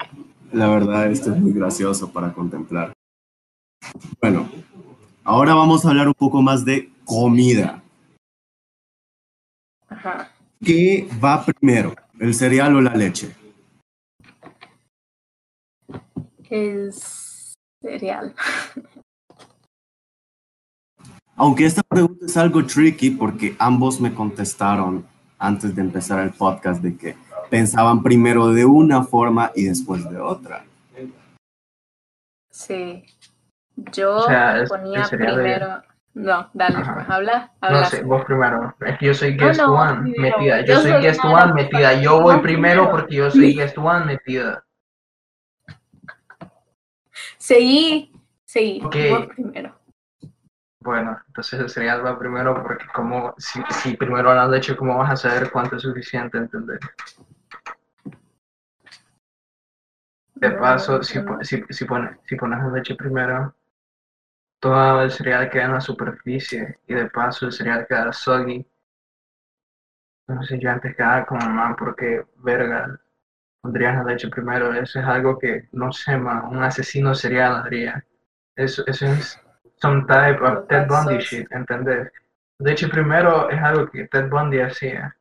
La 0.53 0.69
verdad, 0.69 1.07
esto 1.11 1.33
es 1.33 1.39
muy 1.39 1.53
gracioso 1.53 2.13
para 2.13 2.33
contemplar. 2.33 2.93
Bueno, 4.21 4.49
ahora 5.25 5.55
vamos 5.55 5.85
a 5.85 5.91
hablar 5.91 6.09
un 6.09 6.15
poco 6.15 6.43
más 6.43 6.65
de 6.65 6.91
comida. 7.05 7.83
Ajá. 9.89 10.33
¿Qué 10.65 11.09
va 11.23 11.45
primero, 11.45 11.95
el 12.19 12.35
cereal 12.35 12.77
o 12.77 12.81
la 12.81 12.95
leche? 12.95 13.35
El 16.49 16.93
cereal. 17.81 18.35
Aunque 21.37 21.65
esta 21.65 21.83
pregunta 21.83 22.27
es 22.27 22.37
algo 22.37 22.67
tricky 22.67 23.11
porque 23.11 23.57
ambos 23.59 23.99
me 23.99 24.13
contestaron 24.13 25.07
antes 25.39 25.75
de 25.75 25.81
empezar 25.81 26.21
el 26.21 26.33
podcast 26.33 26.83
de 26.83 26.97
que 26.97 27.17
pensaban 27.49 28.03
primero 28.03 28.49
de 28.49 28.67
una 28.67 29.05
forma 29.05 29.51
y 29.57 29.65
después 29.65 30.09
de 30.11 30.21
otra. 30.21 30.67
Sí. 32.51 33.05
Yo 33.93 34.17
O 34.17 34.23
sea, 34.23 34.61
es- 34.63 34.69
ponía 34.69 35.03
de- 35.07 35.17
primero. 35.17 35.83
No, 36.13 36.51
dale, 36.55 36.75
pues 36.83 37.09
habla. 37.09 37.53
No 37.63 37.85
sé, 37.85 38.03
vos 38.03 38.25
primero. 38.25 38.75
Es 38.81 38.99
que 38.99 39.07
yo 39.07 39.15
soy 39.15 39.37
guest 39.37 39.61
no, 39.61 39.75
one, 39.75 40.13
metida. 40.19 40.61
Yo 40.63 40.67
Yo 40.75 40.81
soy 40.81 40.91
soy 40.93 41.01
guest 41.03 41.25
one, 41.25 41.53
metida. 41.55 41.95
Yo 42.01 42.21
voy 42.21 42.39
primero 42.41 42.83
primero. 42.83 42.91
porque 42.91 43.15
yo 43.15 43.31
soy 43.31 43.55
guest 43.55 43.79
one, 43.79 44.05
metida. 44.07 44.65
Seguí, 47.39 48.13
seguí. 48.45 48.81
Vos 48.81 49.27
primero. 49.35 49.77
Bueno, 50.83 51.19
entonces 51.29 51.61
el 51.61 51.69
cereal 51.69 52.05
va 52.05 52.19
primero 52.19 52.55
porque 52.63 52.87
como 52.95 53.35
si, 53.39 53.63
si 53.71 53.97
primero 53.97 54.35
la 54.35 54.49
leche, 54.49 54.77
¿cómo 54.77 54.97
vas 54.99 55.11
a 55.13 55.17
saber 55.17 55.51
cuánto 55.53 55.77
es 55.77 55.83
suficiente, 55.83 56.39
entender? 56.39 56.81
De 60.35 60.51
paso, 60.53 61.03
si, 61.03 61.21
si, 61.43 61.63
si, 61.69 61.85
pone- 61.85 62.19
si 62.27 62.35
pones 62.37 62.59
la 62.61 62.69
leche 62.71 62.95
primero, 62.95 63.55
todo 64.61 65.03
el 65.03 65.11
cereal 65.11 65.51
queda 65.51 65.65
en 65.65 65.73
la 65.73 65.81
superficie 65.81 66.79
y 66.87 66.95
de 66.95 67.09
paso 67.09 67.47
el 67.47 67.53
cereal 67.53 67.87
queda 67.89 68.13
soggy. 68.13 68.67
Entonces 70.29 70.61
yo 70.61 70.71
antes 70.71 70.95
quedaba 70.95 71.27
como, 71.27 71.49
man, 71.49 71.75
porque 71.77 72.25
verga, 72.37 73.01
pondrías 73.63 73.97
la 73.97 74.05
leche 74.05 74.29
primero. 74.29 74.73
Eso 74.75 75.01
es 75.01 75.07
algo 75.07 75.39
que, 75.39 75.69
no 75.73 75.93
sé, 75.93 76.17
man, 76.17 76.45
un 76.45 76.63
asesino 76.63 77.15
serial 77.15 77.63
haría. 77.65 78.05
Eso, 78.55 78.85
eso 78.87 79.07
es 79.07 79.41
some 79.81 80.05
type 80.07 80.41
of 80.43 80.69
Ted 80.69 80.87
Bundy 80.87 81.19
shit, 81.19 81.51
¿entendés? 81.51 82.13
Leche 82.59 82.89
primero 82.89 83.49
es 83.49 83.61
algo 83.61 83.91
que 83.91 84.07
Ted 84.09 84.29
Bundy 84.29 84.61
hacía. 84.61 85.17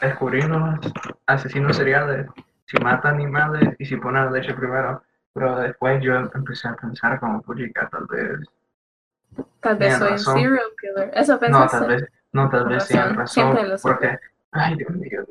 Descubrir 0.00 0.48
los 0.48 0.92
asesinos 1.26 1.76
seriales, 1.76 2.26
si 2.66 2.76
mata 2.82 3.10
animales 3.10 3.74
y 3.78 3.84
si 3.84 3.96
pone 3.96 4.24
la 4.24 4.30
leche 4.30 4.54
primero. 4.54 5.02
Pero 5.36 5.56
después 5.56 6.02
yo 6.02 6.14
empecé 6.16 6.66
a 6.66 6.74
pensar 6.76 7.20
como, 7.20 7.42
puchica, 7.42 7.86
tal 7.90 8.06
vez, 8.06 8.40
Tal 9.60 9.76
vez 9.76 9.98
soy 9.98 10.06
un 10.06 10.12
razón. 10.14 10.34
serial 10.34 10.60
killer. 10.80 11.10
Eso 11.12 11.32
no, 11.34 11.38
pensaste. 11.40 11.78
tal 11.78 11.88
vez, 11.88 12.08
no, 12.32 12.48
tal 12.48 12.68
vez 12.68 12.88
tienen 12.88 13.08
razón, 13.08 13.18
razón, 13.18 13.34
siempre 13.34 13.68
lo 13.68 13.76
porque, 13.82 14.18
ay, 14.52 14.76
Dios 14.76 14.90
mío, 14.92 15.26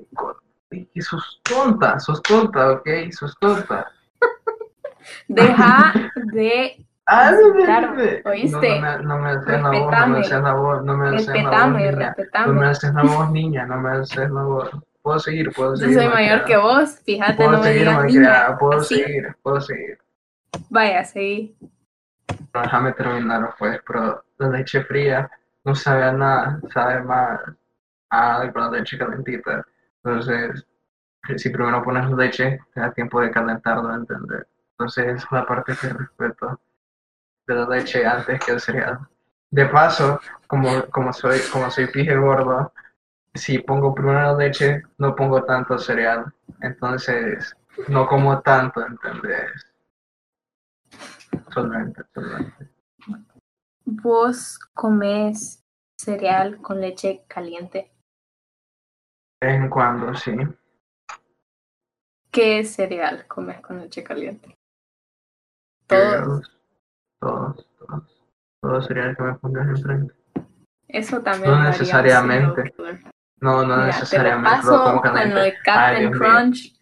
y 0.93 1.01
sos 1.01 1.41
tonta, 1.43 2.00
sos 2.00 2.21
tonta, 2.21 2.74
ok, 2.74 2.88
sos 3.12 3.35
tonta. 3.39 3.91
Deja 5.27 5.93
de 6.33 6.85
Ah, 7.07 7.31
Insultarme, 7.31 8.21
no, 8.25 8.31
¿oíste? 8.31 8.79
No, 8.79 8.97
me, 8.97 9.03
no 9.03 9.19
me 9.19 9.29
haces 9.29 9.62
la 9.62 9.69
voz, 9.69 9.91
no 9.93 10.07
me 10.07 10.19
haces 10.19 10.41
la 10.41 10.53
voz, 10.53 10.83
no 10.83 10.97
me 10.97 11.07
haces 11.07 11.33
la 11.43 11.43
voz, 11.43 11.71
niña. 11.81 12.15
No 12.45 12.53
me 12.53 12.67
haces 12.67 12.93
la 12.93 13.03
voz, 13.03 13.32
niña, 13.32 13.65
no 13.67 13.77
me 13.80 13.89
haces 13.91 14.32
la 14.32 14.41
voz. 14.43 14.71
Puedo 15.06 15.20
seguir, 15.20 15.54
puedo 15.54 15.76
Yo 15.76 15.82
seguir. 15.82 16.00
soy 16.00 16.08
mayor 16.08 16.46
que 16.46 16.58
vos, 16.58 17.00
fíjate, 17.06 17.36
Puedo 17.36 17.52
no 17.52 17.58
me 17.60 17.63
seguir, 17.65 17.80
digas 17.82 17.96
malcriada, 17.96 18.46
niña. 18.48 18.58
puedo 18.58 18.82
Así, 18.82 18.96
seguir, 18.96 19.36
puedo 19.44 19.62
seguir. 19.62 20.00
vaya, 20.72 21.04
seguí. 21.06 21.56
No, 22.56 22.62
déjame 22.63 22.91
terminar, 22.94 23.54
pues, 23.60 23.80
pero 23.86 24.26
la 24.39 24.50
leche 24.50 24.84
fría 24.86 25.30
no 25.63 25.76
sabe 25.76 26.06
a 26.06 26.12
nada, 26.12 26.60
sabe 26.74 27.04
más 27.04 27.39
a 28.10 28.46
la 28.52 28.70
leche 28.72 28.98
calentita. 28.98 29.63
Entonces, 30.04 30.65
si 31.38 31.50
primero 31.52 31.84
pones 31.84 32.10
leche, 32.10 32.60
te 32.74 32.80
da 32.80 32.91
tiempo 32.91 33.22
de 33.22 33.30
calentarlo, 33.30 33.94
¿entender? 33.94 34.48
Entonces, 34.72 35.18
es 35.24 35.32
la 35.32 35.46
parte 35.46 35.74
que 35.80 35.89
respeto 35.89 36.60
de 37.46 37.54
la 37.54 37.68
leche 37.68 38.04
antes 38.08 38.39
que 38.44 38.54
el 38.54 38.60
cereal. 38.60 39.00
De 39.52 39.68
paso, 39.68 40.20
como, 40.48 40.84
como 40.88 41.13
soy, 41.13 41.39
como 41.54 41.70
soy 41.70 41.86
pije 41.86 42.15
gordo, 42.15 42.74
si 43.36 43.60
pongo 43.60 43.93
primero 43.93 44.38
leche, 44.38 44.82
no 44.98 45.15
pongo 45.15 45.43
tanto 45.43 45.78
cereal. 45.78 46.34
Entonces, 46.62 47.56
no 47.89 48.08
como 48.08 48.41
tanto, 48.41 48.86
¿entendés? 48.86 49.74
Solamente, 51.54 52.02
solamente. 52.13 52.69
Vos 53.86 54.58
comes 54.74 55.63
cereal 56.00 56.62
con 56.62 56.82
leche 56.82 57.24
caliente. 57.28 57.91
De 59.41 59.48
vez 59.48 59.56
en 59.58 59.69
cuando, 59.69 60.13
sí. 60.15 60.36
¿Qué 62.32 62.63
cereal 62.63 63.28
comes 63.28 63.62
con 63.62 63.80
leche 63.80 64.04
caliente? 64.04 64.58
Todos. 65.88 66.52
Todos, 67.19 67.69
todos. 67.78 68.21
Todos 68.62 68.88
cereales 68.88 69.15
que 69.17 69.24
me 69.24 69.34
pongas 69.36 69.67
enfrente. 69.67 70.13
Eso 70.88 71.21
también 71.21 71.52
No 71.52 71.63
necesariamente. 71.63 72.74
Serial. 73.39 73.41
No, 73.41 73.65
no 73.65 73.76
Mira, 73.76 73.76
te 73.76 73.82
lo 73.82 73.86
necesariamente, 73.88 74.50
pero 74.50 74.62
paso 74.62 74.84
como 74.84 75.02
con 75.02 75.17
el 75.17 75.54
Captain 75.63 76.10
mío. 76.10 76.19
Crunch, 76.19 76.74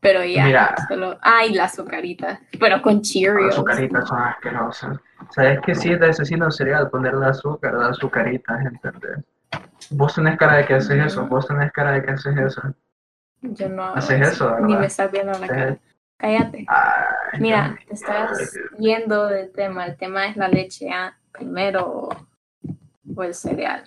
pero 0.00 0.24
ya. 0.24 0.44
Mira. 0.44 0.74
Solo... 0.88 1.18
Ay, 1.20 1.52
la 1.52 1.64
azucarita. 1.64 2.40
Pero 2.58 2.80
con 2.82 2.96
Las 2.96 3.02
Cheerios. 3.02 3.54
azucaritas 3.54 4.08
son 4.08 4.18
asquerosas. 4.22 4.98
¿Sabes 5.30 5.60
qué 5.64 5.74
sí 5.74 5.92
es 5.92 6.00
de 6.00 6.08
asesino 6.08 6.50
cereal? 6.50 6.88
Ponerle 6.90 7.26
azúcar, 7.26 7.74
las 7.74 7.90
azucaritas, 7.90 8.64
¿entendés? 8.64 9.18
Vos 9.90 10.14
tenés 10.14 10.38
cara 10.38 10.56
de 10.56 10.66
que 10.66 10.74
haces 10.74 11.06
eso, 11.06 11.26
vos 11.26 11.46
tenés 11.46 11.70
cara 11.72 11.92
de 11.92 12.02
que 12.02 12.10
haces 12.12 12.36
eso. 12.36 12.62
Yo 13.42 13.68
no 13.68 13.82
hago 13.84 13.96
Haces 13.96 14.20
eso, 14.20 14.50
Ni 14.60 14.62
¿verdad? 14.62 14.78
me 14.80 14.86
estás 14.86 15.10
viendo 15.12 15.38
la 15.38 15.46
cara. 15.46 15.78
Cállate. 16.18 16.66
Ay, 16.68 17.40
Mira, 17.40 17.76
te 17.88 17.94
estás 17.94 18.52
yendo 18.78 19.26
del 19.26 19.50
tema. 19.52 19.86
El 19.86 19.96
tema 19.96 20.26
es 20.26 20.36
la 20.36 20.48
leche 20.48 20.90
¿ah? 20.92 21.16
primero 21.32 22.08
o 23.16 23.22
el 23.22 23.34
cereal. 23.34 23.84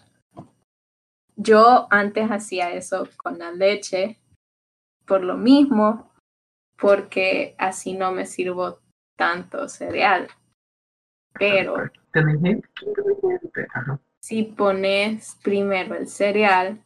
Yo 1.35 1.87
antes 1.89 2.29
hacía 2.29 2.71
eso 2.73 3.07
con 3.17 3.39
la 3.39 3.51
leche 3.51 4.19
por 5.05 5.23
lo 5.23 5.35
mismo, 5.35 6.11
porque 6.77 7.55
así 7.57 7.93
no 7.93 8.11
me 8.11 8.25
sirvo 8.25 8.79
tanto 9.17 9.67
cereal. 9.67 10.27
Pero 11.37 11.75
si 14.21 14.43
pones 14.43 15.37
primero 15.43 15.95
el 15.95 16.07
cereal, 16.07 16.83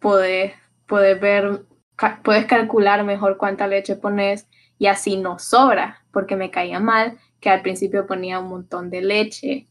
puedes, 0.00 0.52
puedes 0.86 1.20
ver, 1.20 1.62
ca- 1.96 2.20
puedes 2.22 2.46
calcular 2.46 3.02
mejor 3.04 3.36
cuánta 3.38 3.66
leche 3.66 3.96
pones 3.96 4.48
y 4.78 4.86
así 4.88 5.16
no 5.16 5.38
sobra, 5.38 6.04
porque 6.12 6.36
me 6.36 6.50
caía 6.50 6.78
mal 6.80 7.18
que 7.40 7.48
al 7.50 7.62
principio 7.62 8.06
ponía 8.06 8.38
un 8.38 8.48
montón 8.48 8.90
de 8.90 9.00
leche 9.02 9.68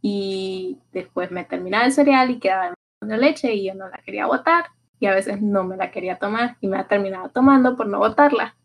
y 0.00 0.78
después 0.92 1.30
me 1.30 1.44
terminaba 1.44 1.84
el 1.84 1.92
cereal 1.92 2.30
y 2.30 2.38
quedaba 2.38 2.74
de 3.00 3.18
leche 3.18 3.54
y 3.54 3.66
yo 3.66 3.74
no 3.74 3.88
la 3.88 3.98
quería 3.98 4.26
botar 4.26 4.66
y 5.00 5.06
a 5.06 5.14
veces 5.14 5.40
no 5.40 5.64
me 5.64 5.76
la 5.76 5.90
quería 5.90 6.18
tomar 6.18 6.56
y 6.60 6.68
me 6.68 6.76
la 6.76 6.88
terminaba 6.88 7.28
tomando 7.28 7.76
por 7.76 7.86
no 7.86 7.98
botarla. 7.98 8.56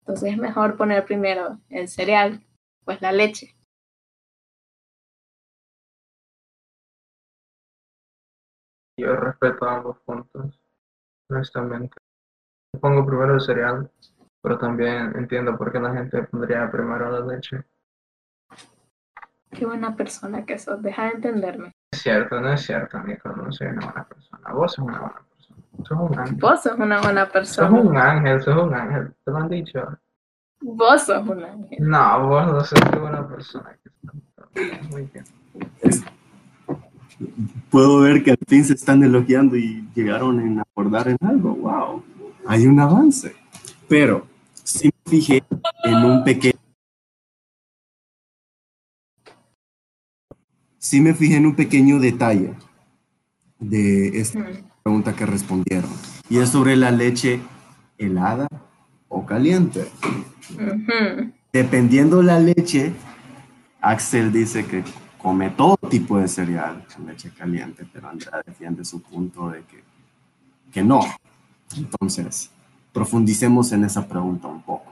Entonces 0.00 0.32
es 0.32 0.38
mejor 0.38 0.76
poner 0.76 1.04
primero 1.04 1.58
el 1.68 1.88
cereal, 1.88 2.42
pues 2.84 3.02
la 3.02 3.12
leche. 3.12 3.54
Yo 8.98 9.14
respeto 9.14 9.68
ambos 9.68 9.98
puntos, 10.00 10.60
honestamente. 11.30 11.96
Pongo 12.80 13.06
primero 13.06 13.34
el 13.34 13.40
cereal, 13.40 13.90
pero 14.42 14.58
también 14.58 15.12
entiendo 15.16 15.56
por 15.56 15.70
qué 15.70 15.78
la 15.78 15.94
gente 15.94 16.22
pondría 16.24 16.70
primero 16.70 17.10
la 17.10 17.34
leche. 17.34 17.64
Qué 19.50 19.64
buena 19.66 19.96
persona 19.96 20.44
que 20.44 20.58
sos, 20.58 20.82
deja 20.82 21.04
de 21.04 21.10
entenderme. 21.12 21.72
Es 21.92 22.02
cierto, 22.02 22.40
no 22.40 22.52
es 22.52 22.62
cierto, 22.62 22.98
Nico, 23.02 23.30
no 23.30 23.50
soy 23.50 23.68
una 23.68 23.86
buena 23.86 24.04
persona. 24.04 24.52
Vos 24.52 24.72
sos 24.74 24.84
una 24.86 24.98
buena 24.98 25.22
persona. 25.28 25.62
Sos 25.84 25.98
un 26.10 26.18
ángel. 26.18 26.36
Vos 26.36 26.62
sos 26.62 26.74
una 26.78 27.00
buena 27.00 27.24
Sos 27.24 27.32
persona. 27.32 27.70
un 27.80 27.96
ángel, 27.96 28.42
sos 28.42 28.62
un 28.62 28.74
ángel. 28.74 29.14
¿Te 29.24 29.30
lo 29.30 29.36
han 29.38 29.48
dicho? 29.48 29.98
Vos 30.60 31.02
sos 31.02 31.26
un 31.28 31.44
ángel. 31.44 31.78
No, 31.80 32.28
vos 32.28 32.46
no 32.46 32.60
sos 32.64 32.80
una 32.80 32.98
buena 32.98 33.28
persona. 33.28 33.78
Muy 34.90 35.08
bien. 35.12 35.24
Puedo 37.70 38.00
ver 38.00 38.22
que 38.22 38.32
al 38.32 38.38
fin 38.46 38.64
se 38.64 38.74
están 38.74 39.02
elogiando 39.02 39.56
y 39.56 39.88
llegaron 39.94 40.58
a 40.58 40.62
acordar 40.62 41.08
en 41.08 41.16
algo. 41.26 41.54
¡Wow! 41.54 42.04
Hay 42.46 42.66
un 42.66 42.78
avance. 42.80 43.34
Pero, 43.88 44.26
si 44.62 44.88
me 44.88 45.10
fijé 45.10 45.42
en 45.84 45.94
un 46.04 46.24
pequeño... 46.24 46.57
Sí 50.78 51.00
me 51.00 51.14
fijé 51.14 51.36
en 51.36 51.46
un 51.46 51.56
pequeño 51.56 51.98
detalle 51.98 52.54
de 53.58 54.20
esta 54.20 54.46
pregunta 54.82 55.14
que 55.14 55.26
respondieron. 55.26 55.90
Y 56.30 56.38
es 56.38 56.50
sobre 56.50 56.76
la 56.76 56.90
leche 56.90 57.40
helada 57.98 58.46
o 59.08 59.26
caliente. 59.26 59.86
Ujú. 60.54 61.32
Dependiendo 61.52 62.22
la 62.22 62.38
leche, 62.38 62.92
Axel 63.80 64.32
dice 64.32 64.64
que 64.66 64.84
come 65.20 65.50
todo 65.50 65.76
tipo 65.90 66.18
de 66.18 66.28
cereal 66.28 66.86
con 66.94 67.06
leche 67.06 67.30
caliente, 67.36 67.84
pero 67.92 68.08
Andrea 68.08 68.40
defiende 68.46 68.84
su 68.84 69.02
punto 69.02 69.50
de 69.50 69.62
que, 69.62 69.82
que 70.72 70.84
no. 70.84 71.00
Entonces, 71.76 72.50
profundicemos 72.92 73.72
en 73.72 73.84
esa 73.84 74.06
pregunta 74.06 74.46
un 74.46 74.62
poco. 74.62 74.87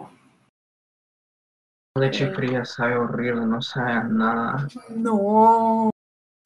Leche 1.97 2.31
fría 2.33 2.65
sabe 2.65 2.97
horrible, 2.97 3.47
no 3.47 3.61
sabe 3.63 3.93
a 3.93 4.03
nada. 4.05 4.69
No, 4.91 5.91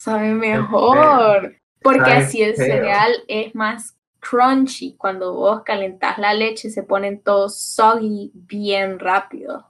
sabe 0.00 0.34
mejor. 0.34 1.56
Porque 1.82 2.00
Sabe 2.00 2.12
así 2.16 2.42
el 2.42 2.54
feo. 2.54 2.66
cereal 2.66 3.12
es 3.26 3.54
más 3.54 3.96
crunchy. 4.20 4.96
Cuando 4.96 5.34
vos 5.34 5.62
calentás 5.64 6.18
la 6.18 6.34
leche 6.34 6.70
se 6.70 6.82
ponen 6.82 7.22
todos 7.22 7.58
soggy 7.58 8.30
bien 8.34 8.98
rápido. 8.98 9.66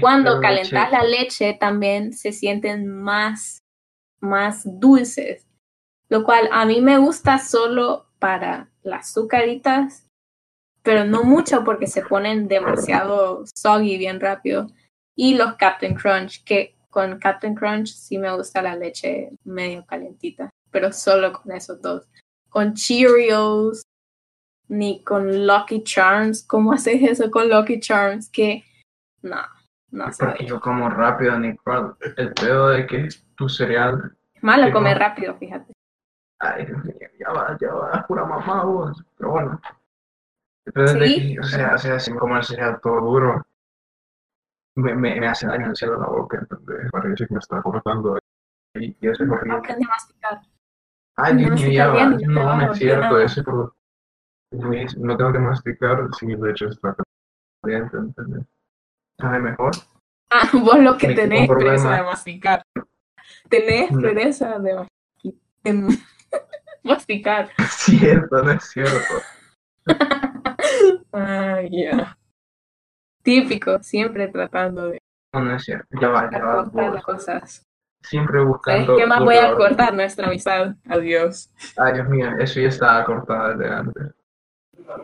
Cuando 0.00 0.40
calentás 0.40 0.92
la 0.92 1.02
leche 1.02 1.54
también 1.58 2.12
se 2.12 2.32
sienten 2.32 2.86
más, 2.88 3.64
más 4.20 4.62
dulces. 4.64 5.46
Lo 6.08 6.24
cual 6.24 6.48
a 6.52 6.64
mí 6.66 6.80
me 6.80 6.98
gusta 6.98 7.38
solo 7.38 8.06
para 8.18 8.68
las 8.82 9.10
azucaritas, 9.10 10.09
pero 10.82 11.04
no 11.04 11.22
mucho 11.24 11.64
porque 11.64 11.86
se 11.86 12.02
ponen 12.02 12.48
demasiado 12.48 13.44
soggy 13.54 13.98
bien 13.98 14.20
rápido. 14.20 14.68
Y 15.14 15.34
los 15.34 15.54
Captain 15.54 15.94
Crunch, 15.94 16.44
que 16.44 16.76
con 16.88 17.18
Captain 17.18 17.54
Crunch 17.54 17.88
sí 17.88 18.18
me 18.18 18.34
gusta 18.34 18.62
la 18.62 18.76
leche 18.76 19.30
medio 19.44 19.84
calentita, 19.86 20.50
pero 20.70 20.92
solo 20.92 21.32
con 21.32 21.52
esos 21.52 21.80
dos. 21.82 22.08
Con 22.48 22.74
Cheerios, 22.74 23.82
ni 24.68 25.04
con 25.04 25.46
Lucky 25.46 25.82
Charms. 25.82 26.46
¿Cómo 26.46 26.72
haces 26.72 27.02
eso 27.02 27.30
con 27.30 27.48
Lucky 27.50 27.80
Charms? 27.80 28.30
Que 28.30 28.64
no, 29.22 29.42
no 29.90 30.10
sabe. 30.12 30.46
yo 30.46 30.60
como 30.60 30.88
rápido, 30.88 31.38
Nicole. 31.38 31.94
El 32.16 32.32
pedo 32.32 32.68
de 32.68 32.86
que 32.86 33.08
tu 33.36 33.48
cereal. 33.48 34.16
Es 34.34 34.42
malo 34.42 34.66
que 34.66 34.72
comer 34.72 34.94
no. 34.94 35.00
rápido, 35.00 35.34
fíjate. 35.36 35.72
Ay, 36.38 36.64
Dios 36.64 36.82
mío, 36.84 37.08
ya 37.18 37.32
va, 37.32 37.58
ya 37.60 37.72
va, 37.72 38.06
pura 38.06 38.24
mamá 38.24 38.64
vos. 38.64 39.04
Pero 39.18 39.30
bueno. 39.32 39.60
Es 40.66 40.94
de 40.94 41.06
Sí. 41.08 41.34
que, 41.34 41.40
o 41.40 41.42
sea, 41.44 41.74
o 41.74 41.78
sea, 41.78 41.98
si 42.00 42.12
como 42.14 42.40
cereal 42.42 42.80
todo 42.82 43.00
duro, 43.00 43.42
me, 44.76 44.94
me, 44.94 45.20
me 45.20 45.26
hace 45.28 45.46
daño 45.46 45.66
el 45.66 45.90
la 45.90 46.06
boca, 46.06 46.38
¿entendés? 46.38 46.90
Parece 46.90 47.26
que 47.26 47.34
me 47.34 47.40
está 47.40 47.60
cortando. 47.62 48.18
Y, 48.74 48.96
y 49.00 49.08
eso 49.08 49.24
es 49.24 49.30
horrible. 49.30 49.58
Aprende 49.58 49.84
a 49.84 49.88
masticar. 49.88 50.40
Ay, 51.16 51.34
No 51.34 51.48
masticar 51.50 51.72
ya 51.72 51.86
va. 51.88 51.92
bien, 51.94 52.32
no 52.32 52.42
No, 52.44 52.56
no 52.56 52.72
es 52.72 52.78
cierto, 52.78 53.20
eso 53.20 53.40
es 53.40 53.46
por... 53.46 53.74
Luis, 54.52 54.96
No 54.96 55.16
tengo 55.16 55.32
que 55.32 55.38
masticar 55.38 56.08
si 56.18 56.26
mi 56.26 56.36
leche 56.36 56.66
está 56.66 56.94
caliente, 57.62 57.96
¿entendés? 57.96 58.44
¿Sabe 59.18 59.38
mejor? 59.40 59.72
Ah, 60.32 60.48
vos 60.52 60.78
lo 60.78 60.96
que 60.96 61.08
Me 61.08 61.14
tenés 61.16 61.48
pereza 61.48 61.90
de 61.96 62.02
masticar. 62.04 62.62
Tenés 63.48 63.90
No. 63.90 64.00
pereza 64.00 64.60
de, 64.60 64.76
masti- 64.76 65.40
de 65.64 65.98
masticar. 66.84 67.50
Es 67.58 67.70
cierto, 67.72 68.40
no 68.40 68.52
es 68.52 68.62
cierto. 68.62 69.14
Típico, 73.22 73.82
siempre 73.82 74.28
tratando 74.28 74.88
de 74.88 74.98
No, 75.34 75.40
no 75.44 75.56
es 75.56 75.64
cierto. 75.64 75.86
Ya 76.00 76.08
va, 76.08 76.30
ya 76.30 76.38
va. 76.44 76.52
acortar 76.52 76.84
vos. 76.84 76.94
las 76.94 77.04
cosas. 77.04 77.66
Siempre 78.02 78.38
¿Sabes 78.38 78.48
buscando... 78.48 78.96
qué 78.96 79.06
más 79.06 79.20
voy 79.20 79.36
a 79.36 79.54
cortar 79.54 79.94
nuestra 79.94 80.26
amistad? 80.26 80.74
Adiós. 80.88 81.52
Ay, 81.76 81.94
Dios 81.94 82.08
mío, 82.08 82.30
eso 82.38 82.60
ya 82.60 82.68
estaba 82.68 83.04
cortado 83.04 83.56
desde 83.56 83.74
antes. 83.74 84.14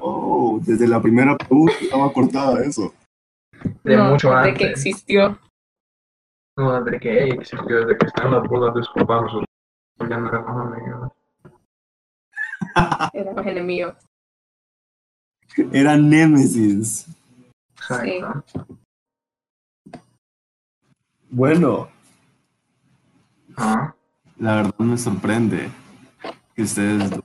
Oh, 0.00 0.58
desde 0.62 0.88
la 0.88 1.00
primera 1.00 1.36
pregunta 1.36 1.74
estaba 1.80 2.12
cortada 2.12 2.64
eso. 2.64 2.92
De 3.84 3.96
no, 3.96 4.10
mucho 4.10 4.30
de 4.30 4.36
antes. 4.36 4.58
que 4.58 4.64
existió. 4.70 5.38
No, 6.56 6.82
desde 6.82 6.98
que 6.98 7.24
ella 7.24 7.34
existió, 7.34 7.80
desde 7.80 7.98
que 7.98 8.06
están 8.06 8.30
las 8.30 8.48
bolas 8.48 8.74
de 8.74 8.82
sus 8.82 8.94
papás, 8.94 9.22
nosotros 9.22 9.46
ya 10.08 10.16
no 10.16 10.28
éramos 10.28 10.72
amigos. 10.72 11.12
Éramos 13.12 13.46
enemigos. 13.46 13.94
Era 15.72 15.96
Némesis. 15.96 17.06
Exacto. 17.76 18.44
Bueno, 21.30 21.88
Ah, 23.58 23.94
la 24.38 24.56
verdad 24.56 24.74
me 24.78 24.98
sorprende 24.98 25.70
que 26.54 26.62
ustedes 26.62 27.08
dos 27.10 27.24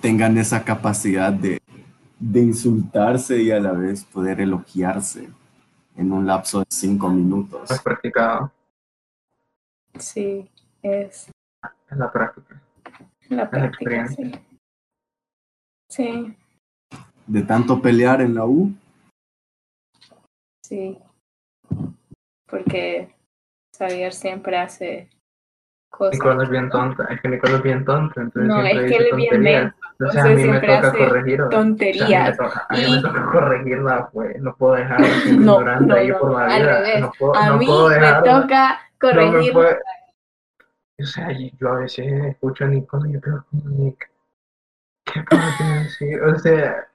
tengan 0.00 0.38
esa 0.38 0.64
capacidad 0.64 1.30
de, 1.32 1.60
de 2.18 2.40
insultarse 2.40 3.42
y 3.42 3.50
a 3.50 3.60
la 3.60 3.72
vez 3.72 4.04
poder 4.04 4.40
elogiarse 4.40 5.28
en 5.96 6.12
un 6.12 6.26
lapso 6.26 6.60
de 6.60 6.66
cinco 6.70 7.10
minutos. 7.10 7.70
has 7.70 7.82
practicado. 7.82 8.50
Sí, 9.98 10.48
es 10.82 11.28
Es 11.90 11.98
la 11.98 12.10
práctica. 12.10 12.62
la 13.28 13.50
práctica, 13.50 14.06
experiencia. 14.06 14.40
sí. 14.40 14.47
Sí, 15.90 16.36
De 17.26 17.42
tanto 17.42 17.80
pelear 17.80 18.20
en 18.20 18.34
la 18.34 18.44
U, 18.44 18.72
sí. 20.64 20.98
Porque 22.46 23.14
Xavier 23.76 24.12
siempre 24.12 24.56
hace 24.58 25.08
cosas. 25.90 26.14
Nicole 26.14 26.44
es 26.44 26.50
bien 26.50 26.68
tonta. 26.70 27.04
Es 27.04 27.20
que 27.20 27.28
Nicole 27.28 27.56
es 27.56 27.62
bien 27.62 27.84
tonta. 27.84 28.20
Entonces 28.22 28.48
No, 28.48 28.60
es 28.62 28.72
que 28.90 28.96
él 28.96 29.06
es 29.10 29.16
bien 29.16 29.40
menso, 29.42 29.74
Entonces 29.98 30.22
a 30.22 30.28
mí 30.28 30.44
me 30.44 30.60
toca 30.60 30.78
hace 30.88 30.98
corregirla. 30.98 31.46
O 31.46 31.50
sea, 31.50 31.58
a 31.60 31.62
mí 31.62 31.68
me 31.68 31.76
tonterías. 31.78 32.36
toca, 32.38 32.66
a 32.68 32.74
mí 32.76 32.82
me 32.82 32.88
Y- 32.98 33.02
toca 33.02 33.30
corregirla, 33.32 34.10
pues. 34.12 34.40
No 34.42 34.56
puedo 34.56 34.74
dejar 34.74 35.00
No, 35.26 35.30
ignorante 35.32 35.86
no, 35.86 35.94
ahí 35.94 36.08
no, 36.08 36.18
por 36.18 36.32
la 36.32 36.44
al 36.54 36.62
vida. 36.62 36.78
revés. 36.78 37.00
No 37.00 37.12
puedo, 37.18 37.34
A 37.36 37.46
no 37.46 37.56
mí 37.58 37.66
puedo 37.66 37.88
me 37.88 38.12
toca 38.24 38.80
corregir. 39.00 39.52
puede- 39.52 39.78
O 41.00 41.04
sea, 41.04 41.28
yo 41.32 41.68
a 41.72 41.76
veces 41.80 42.06
escucho 42.24 42.64
a 42.64 42.68
Nicole 42.68 43.10
y 43.10 43.12
yo 43.12 43.20
creo, 43.20 43.44
Nick, 43.52 44.10
¿qué 45.26 45.64
decir? 45.64 46.22
O 46.22 46.38
sea, 46.38 46.88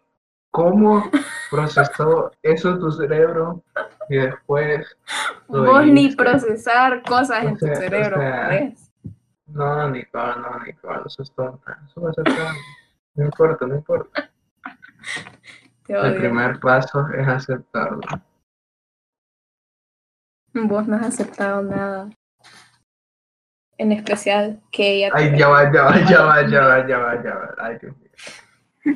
¿cómo 0.52 1.10
procesó 1.50 2.32
eso 2.42 2.78
tu 2.80 2.92
cerebro 2.92 3.64
y 4.10 4.18
después 4.18 4.96
Vos 5.48 5.86
ni 5.86 6.16
procesar 6.16 7.02
cosas 7.04 7.46
O 7.46 7.48
en 7.50 7.58
tu 7.58 7.66
sea, 7.66 7.74
o 7.74 7.76
cerebro, 7.78 8.18
sea. 8.18 8.72
No, 9.48 9.90
Nicole, 9.90 10.36
no, 10.42 10.60
Nicole, 10.66 11.02
eso 11.06 11.22
es 11.24 11.32
tonta. 11.32 11.80
Eso 11.86 12.02
va 12.02 12.10
a 12.10 12.14
ser 12.14 12.24
tonta. 12.24 12.54
No 13.16 13.26
importa, 13.26 13.68
no 13.68 13.76
importa. 13.76 14.30
Te 15.86 15.94
El 15.94 16.00
odio. 16.00 16.20
primer 16.20 16.60
paso 16.60 17.06
es 17.10 17.28
aceptarlo. 17.28 18.02
Vos 20.54 20.88
no 20.88 20.96
has 20.96 21.04
aceptado 21.08 21.62
nada. 21.62 22.10
En 23.78 23.92
especial 23.92 24.62
que 24.72 24.94
ella. 24.94 25.10
Ay, 25.14 25.38
ya 25.38 25.48
va, 25.50 25.72
ya 25.74 25.84
va, 25.84 26.00
ya 26.10 26.24
va, 26.24 26.48
ya 26.48 26.62
va, 26.62 26.88
ya 26.88 26.98
va, 27.00 27.24
ya 27.24 27.36
va. 27.36 27.56
Ay, 27.58 27.78
Dios. 27.80 27.96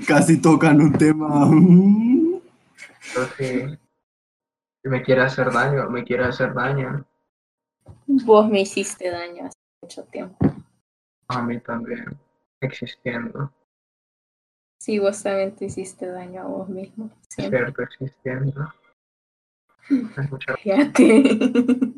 Casi 0.08 0.42
tocan 0.42 0.82
un 0.82 0.94
tema. 0.94 1.50
me 4.84 5.02
quiere 5.04 5.22
hacer 5.22 5.52
daño, 5.52 5.90
me 5.90 6.04
quiere 6.04 6.26
hacer 6.26 6.54
daño. 6.54 7.06
Vos 8.06 8.50
me 8.50 8.62
hiciste 8.62 9.10
daño 9.10 9.46
hace 9.46 9.58
mucho 9.82 10.04
tiempo. 10.04 10.38
A 11.28 11.42
mí 11.42 11.60
también, 11.60 12.18
existiendo. 12.62 13.52
Sí, 14.80 15.00
vos 15.00 15.22
también 15.24 15.56
te 15.56 15.66
hiciste 15.66 16.08
daño 16.08 16.42
a 16.42 16.46
vos 16.46 16.70
mismo. 16.70 17.10
Es 17.30 17.36
Siempre. 17.36 17.60
cierto, 17.60 17.82
existiendo. 17.84 18.74
Fíjate. 20.62 21.94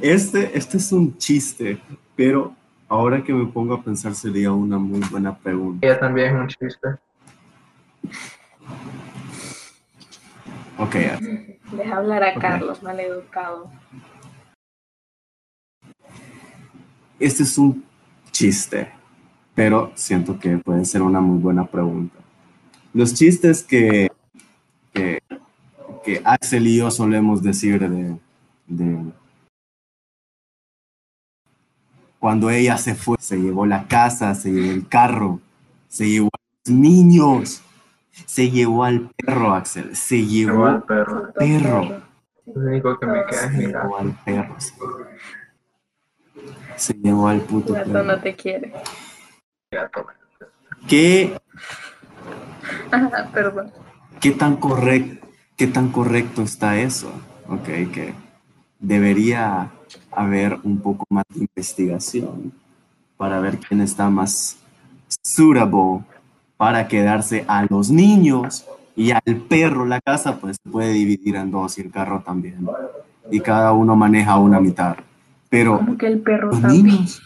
Este, 0.00 0.58
este 0.58 0.76
es 0.78 0.92
un 0.92 1.16
chiste, 1.16 1.80
pero 2.16 2.56
ahora 2.88 3.22
que 3.22 3.32
me 3.32 3.46
pongo 3.46 3.74
a 3.74 3.82
pensar 3.82 4.14
sería 4.14 4.52
una 4.52 4.78
muy 4.78 5.00
buena 5.10 5.36
pregunta. 5.36 5.86
Ella 5.86 5.98
también 5.98 6.34
es 6.34 6.40
un 6.40 6.48
chiste. 6.48 6.88
Ok, 10.78 10.94
Deja 11.72 11.96
hablar 11.96 12.22
a. 12.22 12.34
Carlos, 12.34 12.82
maleducado. 12.82 13.70
este 17.18 17.42
es 17.44 17.56
un 17.58 17.84
chiste, 18.30 18.88
pero 19.54 19.90
siento 19.94 20.38
que 20.38 20.58
puede 20.58 20.84
ser 20.84 21.02
una 21.02 21.20
muy 21.20 21.38
buena 21.38 21.66
pregunta. 21.66 22.16
Los 22.92 23.14
chistes 23.14 23.62
que, 23.62 24.10
que, 24.92 25.22
que 26.04 26.20
Axel 26.24 26.66
y 26.66 26.76
yo 26.78 26.90
solemos 26.90 27.42
decir 27.42 27.80
de, 27.80 28.16
de 28.66 28.98
cuando 32.18 32.50
ella 32.50 32.76
se 32.78 32.94
fue, 32.94 33.16
se 33.20 33.36
llevó 33.40 33.66
la 33.66 33.86
casa, 33.88 34.34
se 34.34 34.50
llevó 34.52 34.72
el 34.72 34.88
carro, 34.88 35.40
se 35.88 36.08
llevó 36.08 36.28
a 36.32 36.38
los 36.66 36.76
niños 36.78 37.62
Se 38.26 38.50
llevó 38.50 38.84
al 38.84 39.10
perro, 39.16 39.52
Axel. 39.54 39.94
Se 39.94 40.24
llevó 40.24 40.66
al 40.66 40.82
perro. 40.84 41.32
perro. 41.34 42.02
Lo 42.46 42.60
único 42.70 42.98
que 42.98 43.06
me 43.06 43.24
queda 43.26 43.44
es 43.46 43.52
Se 43.52 43.58
mirar. 43.58 43.82
llevó 43.82 43.98
al 43.98 44.12
perro. 44.24 44.56
Se 46.76 46.94
llevó 46.94 47.28
al 47.28 47.40
puto 47.42 47.74
gato 47.74 47.92
perro. 47.92 48.04
no 48.04 48.20
te 48.20 48.34
quiere. 48.34 48.72
gato. 49.70 50.06
¿Qué, 50.88 51.36
Ajá, 52.90 53.28
perdón. 53.32 53.72
qué, 54.20 54.30
tan 54.32 54.56
correcto, 54.56 55.26
¿Qué 55.56 55.66
tan 55.66 55.90
correcto 55.90 56.42
está 56.42 56.78
eso? 56.78 57.10
Ok, 57.48 57.64
que 57.92 58.14
debería 58.78 59.70
haber 60.16 60.58
un 60.64 60.80
poco 60.80 61.04
más 61.10 61.24
de 61.34 61.40
investigación 61.40 62.52
para 63.16 63.40
ver 63.40 63.58
quién 63.58 63.80
está 63.80 64.10
más 64.10 64.56
suitable 65.22 66.00
para 66.56 66.88
quedarse 66.88 67.44
a 67.48 67.66
los 67.68 67.90
niños 67.90 68.66
y 68.96 69.10
al 69.10 69.36
perro. 69.48 69.84
La 69.84 70.00
casa 70.00 70.38
pues 70.38 70.56
se 70.62 70.70
puede 70.70 70.92
dividir 70.92 71.36
en 71.36 71.50
dos 71.50 71.78
y 71.78 71.82
el 71.82 71.90
carro 71.90 72.22
también. 72.24 72.66
Y 73.30 73.40
cada 73.40 73.72
uno 73.72 73.94
maneja 73.96 74.38
una 74.38 74.60
mitad. 74.60 74.96
Pero 75.48 75.78
Como 75.78 75.96
que 75.98 76.06
el 76.06 76.20
perro 76.20 76.48
los 76.48 76.60
también. 76.60 76.86
niños... 76.86 77.22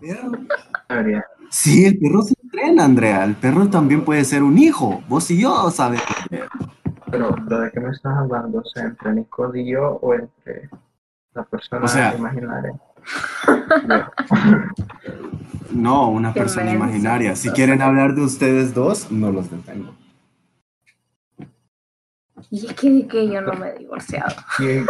perro. 0.00 0.32
Debería. 0.88 1.24
Sí, 1.50 1.84
el 1.84 1.98
perro 1.98 2.22
se 2.22 2.34
entrena, 2.42 2.84
Andrea. 2.84 3.24
El 3.24 3.34
perro 3.34 3.68
también 3.68 4.04
puede 4.04 4.24
ser 4.24 4.42
un 4.42 4.56
hijo. 4.58 5.02
Vos 5.08 5.30
y 5.30 5.38
yo 5.38 5.70
sabemos. 5.70 6.04
Pero, 7.10 7.34
¿pero 7.46 7.60
¿de 7.60 7.70
qué 7.70 7.80
me 7.80 7.90
estás 7.90 8.16
hablando? 8.16 8.60
O 8.60 8.80
¿entre 8.80 9.12
Nicole 9.12 9.60
y 9.60 9.70
yo 9.72 9.98
o 10.00 10.14
entre 10.14 10.70
la 11.34 11.44
persona 11.44 11.84
O 11.84 11.88
sea- 11.88 12.14
imaginaria? 12.18 12.74
No, 15.70 16.08
una 16.10 16.32
Qué 16.34 16.40
persona 16.40 16.66
menso. 16.66 16.84
imaginaria. 16.84 17.34
Si 17.34 17.48
quieren 17.50 17.80
hablar 17.80 18.14
de 18.14 18.20
ustedes 18.22 18.74
dos, 18.74 19.10
no 19.10 19.32
los 19.32 19.50
detengo. 19.50 19.94
Y 22.50 22.66
es 22.66 22.74
que, 22.74 23.08
que 23.08 23.28
yo 23.28 23.40
no 23.40 23.54
me 23.54 23.70
he 23.70 23.78
divorciado. 23.78 24.34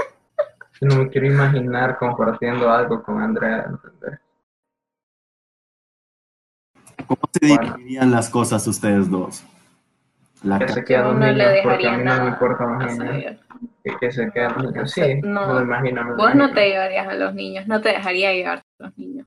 No 0.80 0.96
me 0.96 1.08
quiero 1.10 1.28
imaginar 1.28 1.96
compartiendo 1.96 2.68
algo 2.68 3.00
con 3.04 3.22
Andrea, 3.22 3.66
¿entendés? 3.68 4.18
¿Cómo 7.06 7.20
se 7.32 7.46
Bueno. 7.54 7.74
dividirían 7.76 8.10
las 8.10 8.28
cosas 8.28 8.66
ustedes 8.66 9.08
dos? 9.08 9.44
La 10.42 10.58
Que 10.58 10.68
se 10.68 10.84
quedan 10.84 11.04
los 11.04 11.14
Uno 11.16 11.26
le 11.26 11.32
niños, 11.32 11.60
porque 11.62 11.86
a 11.88 11.90
dejaría 11.92 11.92
mí 11.92 11.98
no 11.98 12.04
nada. 12.10 12.24
me 12.24 12.30
importan 12.30 12.68
a 12.68 12.84
los 12.84 12.98
niños. 12.98 13.06
Xavier. 13.14 13.40
Que, 13.84 13.96
que 13.98 14.12
se 14.12 14.30
quedan 14.32 14.54
los 14.62 14.72
niños, 14.72 14.90
sí, 14.90 15.20
No. 15.22 15.60
imagino. 15.60 16.04
lo 16.04 16.16
Vos 16.16 16.34
no 16.34 16.52
te 16.52 16.68
llevarías 16.68 17.08
a 17.08 17.14
los 17.14 17.34
niños, 17.34 17.66
no 17.68 17.80
te 17.80 17.90
dejaría 17.90 18.32
llevarte 18.32 18.66
a 18.80 18.84
los 18.84 18.98
niños. 18.98 19.26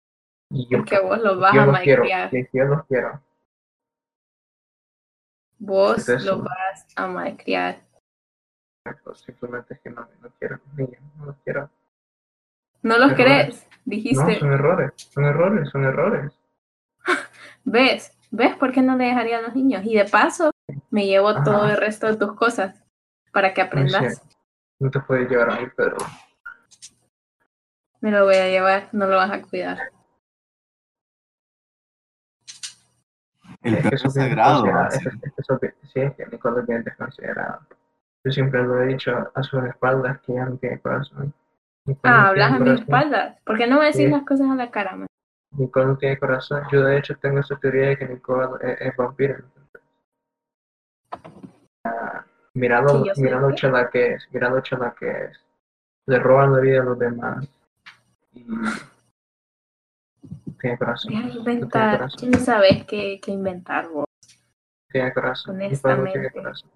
Y 0.51 0.67
yo, 0.69 0.77
Porque 0.79 0.99
vos 0.99 1.19
los 1.21 1.39
vas 1.39 1.53
yo 1.53 1.61
a 1.61 1.65
los 1.65 1.79
quiero, 1.79 2.03
yo 2.53 2.63
los 2.65 2.85
quiero. 2.85 3.21
Vos 5.57 6.07
los 6.07 6.43
vas 6.43 6.85
a 6.95 7.07
malcriar. 7.07 7.77
Simplemente 9.15 9.73
es 9.73 9.79
que 9.79 9.89
no, 9.89 10.07
no 10.21 10.29
quiero 10.37 10.57
los 10.57 10.73
niños, 10.75 11.01
no 11.17 11.25
los 11.25 11.35
quiero. 11.43 11.69
¿No 12.83 12.97
los 12.99 13.11
Errores. 13.13 13.25
crees? 13.25 13.67
No, 13.69 13.75
Dijiste, 13.85 14.39
son 14.39 14.51
errores, 14.53 14.91
son 14.97 15.25
errores, 15.25 15.69
son 15.69 15.83
errores. 15.85 16.33
¿ves? 17.63 18.15
¿Ves 18.31 18.55
por 18.57 18.71
qué 18.71 18.81
no 18.81 18.95
le 18.97 19.05
dejaría 19.05 19.39
a 19.39 19.41
los 19.41 19.55
niños? 19.55 19.83
Y 19.85 19.95
de 19.95 20.05
paso, 20.05 20.51
me 20.89 21.05
llevo 21.05 21.29
Ajá. 21.29 21.43
todo 21.43 21.65
el 21.69 21.77
resto 21.77 22.07
de 22.07 22.17
tus 22.17 22.33
cosas 22.33 22.83
para 23.31 23.53
que 23.53 23.61
aprendas. 23.61 24.21
No 24.79 24.89
te 24.89 24.99
puedes 25.01 25.29
llevar 25.29 25.51
a 25.51 25.59
mí, 25.61 25.67
pero 25.75 25.95
Me 28.01 28.11
lo 28.11 28.25
voy 28.25 28.35
a 28.35 28.47
llevar, 28.49 28.89
no 28.91 29.07
lo 29.07 29.15
vas 29.17 29.31
a 29.31 29.41
cuidar. 29.41 29.77
El 33.61 33.75
es 33.75 33.83
que 33.83 33.89
perro 33.89 34.07
es 34.07 34.13
sagrado. 34.13 34.65
es- 34.89 35.05
eso 35.37 35.59
sí, 35.91 35.99
es 36.01 36.15
que 36.15 36.25
Nicole 36.27 36.61
es 36.61 36.67
bien 36.67 36.83
desconsiderado. 36.83 37.61
Yo 38.23 38.31
siempre 38.31 38.63
lo 38.63 38.81
he 38.81 38.87
dicho 38.87 39.31
a 39.33 39.43
sus 39.43 39.63
espaldas 39.65 40.19
que 40.21 40.33
ella 40.33 40.45
no 40.45 40.57
tiene 40.57 40.79
corazón. 40.79 41.33
Nicole 41.85 42.13
no 42.13 42.19
Ah, 42.19 42.27
hablas 42.29 42.45
a 42.51 42.57
tiene 42.57 42.59
mi 42.59 42.65
corazón. 42.65 42.83
espaldas. 42.83 43.41
¿Por 43.45 43.57
qué 43.57 43.67
no 43.67 43.79
me 43.79 43.85
decís 43.85 43.97
Sí. 44.01 44.07
las 44.07 44.23
cosas 44.23 44.49
a 44.49 44.55
la 44.55 44.71
cara, 44.71 44.95
man? 44.95 45.07
Nicole 45.51 45.85
no 45.87 45.97
tiene 45.97 46.17
corazón. 46.19 46.63
Yo 46.71 46.83
de 46.83 46.97
hecho 46.97 47.15
tengo 47.17 47.39
esa 47.39 47.55
teoría 47.57 47.89
de 47.89 47.97
que 47.97 48.07
Nicole 48.07 48.47
es, 48.61 48.81
es 48.81 48.95
vampiro. 48.95 49.37
Ah, 51.83 52.25
mira 52.53 52.81
lo, 52.81 53.03
¿Que 53.03 53.09
yo 53.09 53.15
soy 53.15 53.23
mira 53.23 53.39
lo 53.39 53.49
qué? 53.49 53.55
chala 53.55 53.89
que 53.89 54.13
es, 54.13 54.27
mira 54.31 54.49
lo 54.49 54.61
chala 54.61 54.95
que 54.97 55.09
es. 55.09 55.39
Le 56.07 56.19
roban 56.19 56.53
la 56.53 56.59
vida 56.59 56.81
a 56.81 56.85
los 56.85 56.99
demás. 56.99 57.47
Y 58.33 58.45
tiene 60.59 60.77
corazón. 60.77 61.11
De 61.13 61.19
No 61.19 61.21
tiene 61.27 61.39
inventar. 61.39 61.97
corazón. 61.97 62.19
¿Quién 62.19 62.33
sabes 62.39 62.85
qué, 62.85 63.19
qué 63.21 63.31
inventar 63.31 63.87
vos? 63.89 64.05
Tiene 64.89 65.13
corazón. 65.13 65.53
No 65.55 65.59
tiene 65.59 65.67
Honestamente. 65.83 66.31
corazón. 66.31 66.71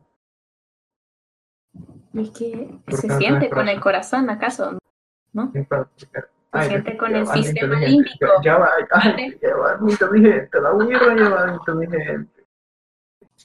Y 2.13 2.31
que 2.31 2.79
¿Por 2.85 2.95
se 2.95 3.07
no 3.07 3.17
siente 3.17 3.49
con 3.49 3.67
el 3.69 3.79
corazón? 3.79 4.29
¿acaso? 4.29 4.77
Nicole, 5.33 5.85
Se 5.97 6.67
siente 6.67 6.97
con 6.97 7.15
el 7.15 7.27
sistema 7.27 7.79
límbico. 7.79 8.25
Ya, 8.43 8.57
va, 8.57 8.69
ya 9.41 9.55
va, 9.55 9.77
inteligente. 9.87 10.59
La 10.59 10.73
birra 10.73 11.15
ya 11.15 11.29
va, 11.29 11.53
inteligente. 11.53 12.38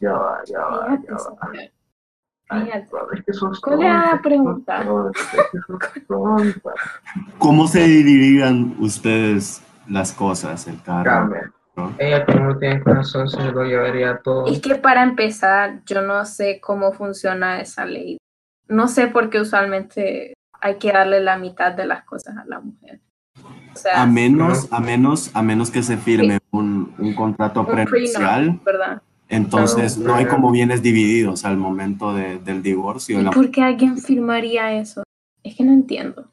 Ya 0.00 0.12
va, 0.12 0.42
ya 0.44 0.58
va, 0.58 0.86
Fíjate, 0.86 1.06
ya 1.08 1.14
va. 1.14 1.74
Ay, 2.50 2.70
es 3.26 3.40
¿Cuál 3.62 3.82
era 3.82 4.12
la 4.12 4.22
pregunta? 4.22 4.84
es. 5.10 6.60
¿Cómo 7.38 7.66
se 7.66 7.84
dividirían 7.84 8.76
ustedes 8.78 9.62
las 9.88 10.12
cosas? 10.12 10.66
El 10.66 10.82
carro. 10.82 11.04
Carmen, 11.04 11.52
¿no? 11.76 11.94
ella 11.98 12.24
como 12.26 12.40
no 12.40 12.58
tiene 12.58 12.82
corazón 12.82 13.28
se 13.28 13.50
lo 13.50 13.64
llevaría 13.64 14.18
todo. 14.18 14.46
Es 14.46 14.60
que 14.60 14.74
para 14.74 15.02
empezar, 15.02 15.82
yo 15.86 16.02
no 16.02 16.24
sé 16.26 16.60
cómo 16.60 16.92
funciona 16.92 17.60
esa 17.60 17.86
ley. 17.86 18.18
No 18.68 18.88
sé 18.88 19.06
por 19.08 19.30
qué 19.30 19.40
usualmente 19.40 20.34
hay 20.60 20.76
que 20.76 20.92
darle 20.92 21.20
la 21.20 21.38
mitad 21.38 21.72
de 21.72 21.86
las 21.86 22.04
cosas 22.04 22.36
a 22.36 22.44
la 22.46 22.60
mujer. 22.60 23.00
O 23.74 23.76
sea, 23.76 24.02
A 24.02 24.06
menos, 24.06 24.68
a 24.70 24.80
menos, 24.80 25.30
a 25.34 25.42
menos 25.42 25.70
que 25.70 25.82
se 25.82 25.96
firme 25.96 26.38
un, 26.52 26.94
un 26.98 27.14
contrato 27.14 27.60
un 27.60 27.66
prenupcial, 27.66 28.44
prenup, 28.44 28.64
¿verdad? 28.64 29.02
Entonces 29.28 29.94
Claro, 29.94 30.08
no 30.08 30.14
hay 30.16 30.26
como 30.26 30.50
bienes 30.50 30.82
divididos 30.82 31.44
al 31.44 31.56
momento 31.56 32.12
de- 32.14 32.38
del 32.38 32.62
divorcio. 32.62 33.20
¿Y 33.20 33.24
por 33.26 33.50
qué 33.50 33.62
alguien 33.62 33.98
firmaría 33.98 34.72
eso? 34.74 35.02
Es 35.42 35.56
que 35.56 35.64
no 35.64 35.72
entiendo. 35.72 36.30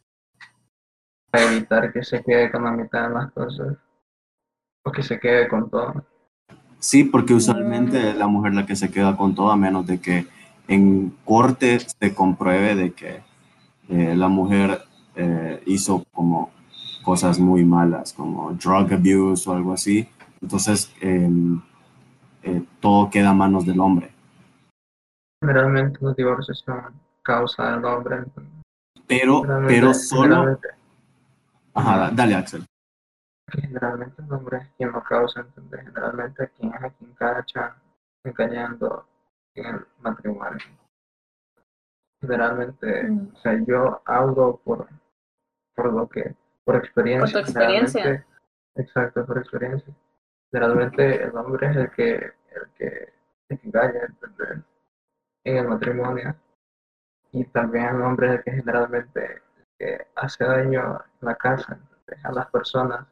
Para 1.31 1.51
evitar 1.51 1.93
que 1.93 2.03
se 2.03 2.21
quede 2.23 2.51
con 2.51 2.63
la 2.63 2.71
mitad 2.71 3.07
de 3.07 3.13
las 3.13 3.31
cosas. 3.31 3.77
O 4.85 4.91
que 4.91 5.03
se 5.03 5.19
quede 5.19 5.47
con 5.47 5.69
todo. 5.69 6.03
Sí, 6.79 7.03
porque 7.03 7.33
usualmente 7.33 8.09
es 8.09 8.17
la 8.17 8.27
mujer 8.27 8.53
la 8.53 8.65
que 8.65 8.75
se 8.75 8.89
queda 8.89 9.15
con 9.15 9.35
todo, 9.35 9.51
a 9.51 9.55
menos 9.55 9.85
de 9.85 9.99
que 10.01 10.25
en 10.67 11.15
corte 11.23 11.79
se 11.79 12.13
compruebe 12.15 12.75
de 12.75 12.91
que 12.93 13.21
eh, 13.89 14.15
la 14.15 14.27
mujer 14.27 14.81
eh, 15.15 15.61
hizo 15.67 16.03
como 16.11 16.49
cosas 17.03 17.39
muy 17.39 17.63
malas, 17.65 18.13
como 18.13 18.51
drug 18.53 18.93
abuse 18.93 19.49
o 19.49 19.53
algo 19.53 19.73
así. 19.73 20.07
Entonces, 20.41 20.91
em, 21.01 21.61
eh, 22.43 22.63
todo 22.79 23.09
queda 23.09 23.29
a 23.29 23.33
manos 23.33 23.65
del 23.65 23.79
hombre. 23.79 24.11
Generalmente 25.41 25.99
los 26.01 26.15
divorcios 26.15 26.59
son 26.59 26.93
causa 27.23 27.71
del 27.75 27.85
hombre. 27.85 28.23
Pero, 29.07 29.41
pero 29.67 29.93
solo... 29.93 30.57
Ajá, 31.73 31.97
da- 31.97 32.11
dale, 32.11 32.35
Axel. 32.35 32.65
generalmente 33.51 34.21
el 34.21 34.31
hombre 34.31 34.57
es 34.57 34.67
quien 34.77 34.91
lo 34.91 35.03
causa, 35.03 35.41
¿entendés? 35.41 35.81
Generalmente 35.85 36.49
quien 36.57 36.73
es 36.73 36.83
a 36.83 36.89
quien 36.91 37.13
cacha 37.13 37.75
engañando 38.23 39.05
en 39.55 39.65
el 39.75 39.85
matrimonio. 40.01 40.59
Generalmente, 42.21 43.03
Mm. 43.09 43.29
o 43.33 43.39
sea, 43.39 43.59
yo 43.65 44.01
hablo 44.05 44.61
por, 44.63 44.87
por 45.75 45.91
lo 45.93 46.07
que, 46.07 46.35
por 46.63 46.75
experiencia. 46.75 47.21
Por 47.21 47.31
tu 47.31 47.39
experiencia. 47.51 48.25
Exacto, 48.75 49.25
por 49.25 49.37
experiencia. 49.39 49.93
Generalmente 50.51 51.23
el 51.23 51.35
hombre 51.35 51.67
es 51.69 51.75
el 51.77 51.91
que, 51.91 52.15
el 52.15 52.69
que, 52.77 53.13
el 53.49 53.59
que 53.59 53.67
engaña, 53.67 54.01
¿entendés? 54.07 54.59
En 55.45 55.57
el 55.57 55.67
matrimonio. 55.67 56.35
Y 57.31 57.45
también 57.45 57.85
el 57.95 58.01
hombre 58.01 58.27
es 58.27 58.33
el 58.39 58.43
que 58.43 58.51
generalmente 58.51 59.41
que 59.79 60.07
hace 60.15 60.43
daño 60.43 60.99
en 61.21 61.27
la 61.27 61.35
casa, 61.35 61.73
¿entendés? 61.99 62.25
a 62.25 62.31
las 62.33 62.47
personas. 62.51 63.07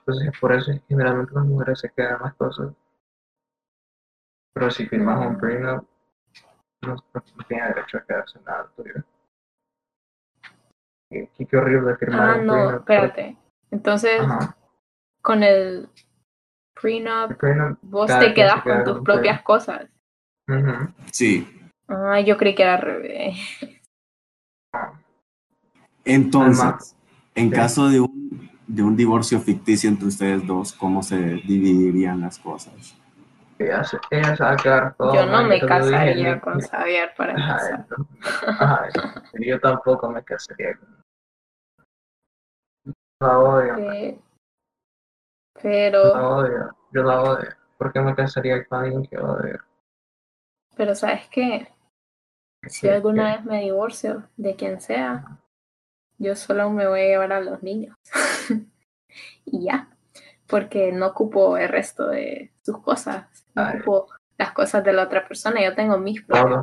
Entonces, 0.00 0.32
por 0.40 0.52
eso 0.52 0.72
generalmente 0.88 1.32
las 1.34 1.44
mujeres 1.44 1.80
se 1.80 1.90
quedan 1.90 2.20
las 2.22 2.34
cosas. 2.34 2.72
Pero 4.52 4.70
si 4.70 4.86
firmas 4.86 5.26
un 5.26 5.38
prenup, 5.38 5.86
no, 6.82 6.94
no 7.14 7.22
tiene 7.48 7.68
derecho 7.68 7.96
a 7.98 8.04
quedarse 8.04 8.38
nada 8.44 8.70
tuyo. 8.76 9.02
Qué, 11.10 11.56
horrible 11.56 11.96
firmar 11.96 12.30
Ah, 12.30 12.34
un 12.38 12.46
no, 12.46 12.52
prenup. 12.54 12.80
espérate. 12.80 13.36
Entonces, 13.70 14.20
Ajá. 14.20 14.56
con 15.22 15.42
El 15.42 15.88
prenup, 16.82 17.38
prenup, 17.38 17.78
vos 17.82 18.08
te 18.08 18.34
quedas 18.34 18.62
queda 18.62 18.84
con 18.84 18.94
tus 18.94 19.04
propias 19.04 19.42
cosas. 19.42 19.88
Sí. 21.10 21.48
Ah, 21.88 22.20
yo 22.20 22.36
creí 22.36 22.54
que 22.54 22.62
era 22.62 22.74
al 22.74 22.82
revés. 22.82 23.36
Entonces, 26.04 26.64
Además, 26.64 26.96
en 27.34 27.50
sí. 27.50 27.56
caso 27.56 27.88
de 27.88 28.00
un, 28.00 28.50
de 28.66 28.82
un 28.82 28.96
divorcio 28.96 29.40
ficticio 29.40 29.88
entre 29.88 30.08
ustedes 30.08 30.46
dos, 30.46 30.72
¿cómo 30.72 31.02
se 31.02 31.16
dividirían 31.16 32.20
las 32.20 32.38
cosas? 32.38 32.96
ella 33.58 33.82
ella 34.10 34.36
se 34.36 34.42
va 34.42 34.52
a 34.52 34.56
quedar 34.56 34.94
todo. 34.96 35.14
Yo 35.14 35.26
no 35.26 35.44
me 35.44 35.54
dije, 35.54 35.66
casaría 35.66 36.40
con 36.40 36.60
Xavier 36.60 37.12
para 37.16 37.32
Ajá, 37.34 37.58
empezar. 37.58 37.86
ajá, 38.58 38.88
yo 39.40 39.60
tampoco 39.60 40.10
me 40.10 40.22
casaría 40.24 40.76
con 40.76 41.02
La 43.20 43.38
odio, 43.38 43.76
Eh, 45.56 45.90
la 45.90 46.00
Pero, 46.00 46.36
odio, 46.36 46.76
yo 46.92 47.02
la 47.02 47.22
odio. 47.22 47.48
¿Por 47.78 47.92
qué 47.92 48.00
me 48.00 48.14
casaría 48.14 48.64
con 48.66 48.80
alguien 48.80 49.04
que 49.06 49.18
odio? 49.18 49.60
pero 50.74 50.94
¿sabes 50.94 51.28
qué? 51.28 51.68
Si 52.66 52.86
¿Qué- 52.86 52.94
alguna 52.94 53.36
vez 53.36 53.44
me 53.44 53.60
divorcio 53.60 54.28
de 54.36 54.56
quien 54.56 54.80
sea, 54.80 55.38
yo 56.18 56.34
solo 56.34 56.70
me 56.70 56.86
voy 56.86 57.00
a 57.00 57.06
llevar 57.08 57.32
a 57.32 57.40
los 57.40 57.62
niños. 57.62 57.96
y 59.44 59.64
ya. 59.66 59.88
Porque 60.46 60.92
no 60.92 61.08
ocupo 61.08 61.56
el 61.56 61.68
resto 61.68 62.08
de 62.08 62.52
sus 62.62 62.78
cosas. 62.82 63.26
No 63.54 63.64
Ay. 63.64 63.76
ocupo 63.76 64.08
las 64.38 64.52
cosas 64.52 64.82
de 64.84 64.92
la 64.92 65.04
otra 65.04 65.26
persona. 65.26 65.62
Yo 65.62 65.74
tengo 65.74 65.98
mis 65.98 66.22
propias. 66.22 66.62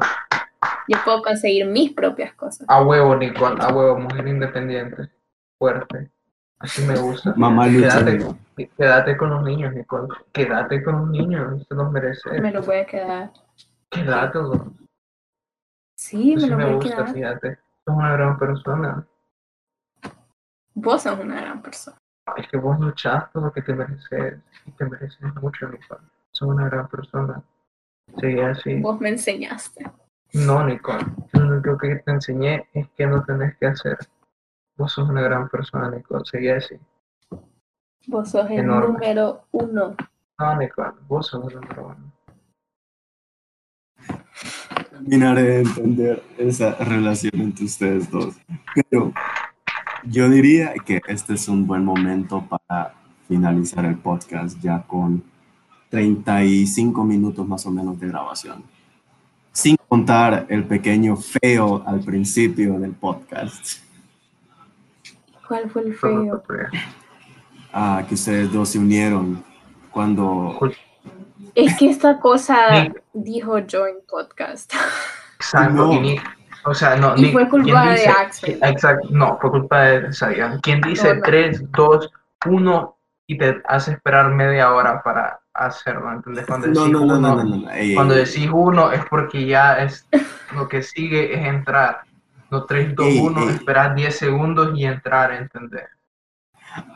Yo 0.88 0.98
puedo 1.06 1.22
conseguir 1.22 1.66
mis 1.68 1.94
propias 1.94 2.34
cosas. 2.34 2.66
A 2.70 2.84
huevo, 2.84 3.16
Nicole, 3.16 3.58
a 3.64 3.74
huevo, 3.74 4.00
mujer 4.00 4.28
independiente, 4.28 5.10
fuerte. 5.58 6.12
Así 6.60 6.84
me 6.86 6.98
gusta. 6.98 7.34
Mamá 7.38 7.66
Quédate, 7.70 8.12
luchando. 8.18 8.38
quédate 8.78 9.18
con 9.18 9.30
los 9.30 9.44
niños, 9.44 9.74
Nicole. 9.74 10.08
Quédate 10.34 10.84
con 10.84 11.00
los 11.00 11.10
niños, 11.10 11.66
se 11.68 11.74
los 11.76 11.92
mereces. 11.92 12.42
Me 12.42 12.52
lo 12.52 12.62
voy 12.62 12.78
a 12.78 12.86
quedar. 12.86 13.32
Quédate, 13.90 14.40
loco. 14.40 14.74
Sí, 15.98 16.36
me 16.36 16.48
lo 16.48 16.58
me 16.58 16.64
voy 16.66 16.74
a 16.74 16.76
gusta, 16.76 16.96
quedar. 16.96 17.14
fíjate. 17.14 17.60
Sos 17.86 17.96
una 17.96 18.12
gran 18.14 18.38
persona. 18.38 19.08
Vos 20.74 21.04
sos 21.04 21.20
una 21.20 21.42
gran 21.42 21.62
persona. 21.62 21.98
Es 22.38 22.48
que 22.48 22.58
vos 22.58 22.80
luchás 22.80 23.26
por 23.32 23.44
lo 23.44 23.52
que 23.54 23.62
te 23.62 23.74
mereces. 23.74 24.40
Y 24.66 24.72
te 24.72 24.86
mereces 24.86 25.36
mucho, 25.42 25.68
Nicole. 25.68 26.02
Sos 26.32 26.48
una 26.50 26.66
gran 26.70 26.88
persona. 26.90 27.42
Sigue 28.20 28.46
así. 28.46 28.80
Vos 28.82 29.00
me 29.00 29.10
enseñaste. 29.10 29.90
No, 30.34 30.64
Nicole. 30.66 31.06
Lo 31.34 31.48
único 31.48 31.78
que 31.78 31.96
te 31.96 32.12
enseñé 32.12 32.68
es 32.74 32.88
que 32.98 33.08
no 33.08 33.24
tenés 33.24 33.56
que 33.58 33.68
hacer. 33.68 33.98
Vos 34.80 34.94
sos 34.94 35.10
una 35.10 35.22
gran 35.22 35.50
persona, 35.50 35.92
Nicole. 35.92 36.24
Sigue 36.24 36.54
así. 36.54 36.76
Vos 38.08 38.30
sos 38.32 38.50
el 38.50 38.60
Enorme. 38.60 38.94
número 38.94 39.42
uno. 39.52 39.94
No, 40.40 40.56
Nicole. 40.56 40.94
Vos 41.06 41.28
sos 41.28 41.46
el 41.52 41.60
número 41.60 41.88
uno. 41.88 42.14
terminaré 44.90 45.42
de 45.44 45.60
entender 45.64 46.24
esa 46.38 46.76
relación 46.76 47.42
entre 47.42 47.66
ustedes 47.66 48.10
dos. 48.10 48.36
Pero 48.74 49.12
yo 50.06 50.30
diría 50.30 50.74
que 50.86 51.02
este 51.08 51.34
es 51.34 51.50
un 51.50 51.68
buen 51.68 51.84
momento 51.84 52.48
para 52.48 52.94
finalizar 53.28 53.84
el 53.84 53.98
podcast 53.98 54.58
ya 54.62 54.82
con 54.88 55.22
35 55.90 57.04
minutos 57.04 57.46
más 57.46 57.66
o 57.66 57.72
menos 57.72 58.00
de 58.00 58.08
grabación. 58.08 58.64
Sin 59.52 59.76
contar 59.90 60.46
el 60.48 60.64
pequeño 60.64 61.18
feo 61.18 61.84
al 61.86 62.00
principio 62.00 62.80
del 62.80 62.94
podcast. 62.94 63.89
¿Cuál 65.50 65.68
fue 65.70 65.82
el 65.82 65.96
feo? 65.96 66.44
Ah, 67.74 68.04
que 68.08 68.14
ustedes 68.14 68.54
dos 68.54 68.70
se 68.70 68.78
unieron 68.80 69.44
cuando... 69.92 70.58
Es 71.56 71.76
que 71.78 71.90
esta 71.90 72.20
cosa 72.20 72.84
Ni- 72.84 72.94
dijo 73.14 73.58
Join 73.70 73.96
Podcast. 74.08 74.72
Exacto. 75.40 75.74
No. 75.74 75.94
y 75.94 76.22
o 76.66 76.74
sea, 76.76 76.96
no. 76.98 77.16
Y 77.18 77.22
ni- 77.24 77.32
fue 77.32 77.50
culpa 77.50 77.66
¿quién 77.82 77.86
de 77.88 77.92
dice- 77.94 78.10
Axel. 78.10 78.60
Exacto. 78.62 79.08
No, 79.10 79.40
fue 79.42 79.50
culpa 79.50 79.82
de 79.82 80.14
Sayan. 80.14 80.60
Quien 80.60 80.82
dice 80.82 81.10
No, 81.10 81.16
no. 81.16 81.22
3, 81.24 81.72
2, 81.72 82.12
1 82.46 82.98
y 83.28 83.38
te 83.40 83.62
hace 83.68 83.92
esperar 83.94 84.30
media 84.30 84.72
hora 84.74 85.02
para 85.02 85.40
hacerlo, 85.56 86.12
¿entendés? 86.12 86.46
Cuando 86.46 86.68
No, 86.68 86.74
decís 86.82 86.92
no, 86.94 87.00
no, 87.00 87.06
uno, 87.18 87.20
no, 87.36 87.44
no, 87.44 87.56
no. 87.58 87.72
Ey, 87.72 87.90
ey, 87.90 87.96
cuando 87.96 88.14
decís 88.14 88.48
uno 88.54 88.92
es 88.92 89.04
porque 89.06 89.48
ya 89.48 89.80
es 89.80 90.08
lo 90.54 90.68
que 90.68 90.84
sigue 90.84 91.34
es 91.34 91.44
entrar. 91.48 92.02
No 92.52 92.66
3, 92.66 92.96
2, 92.96 93.06
Ey, 93.08 93.20
1, 93.20 93.42
ey. 93.42 93.50
esperar 93.50 93.96
10 93.96 94.16
segundos 94.18 94.78
y 94.78 94.86
entrar, 94.86 95.32
¿entendés? 95.34 95.88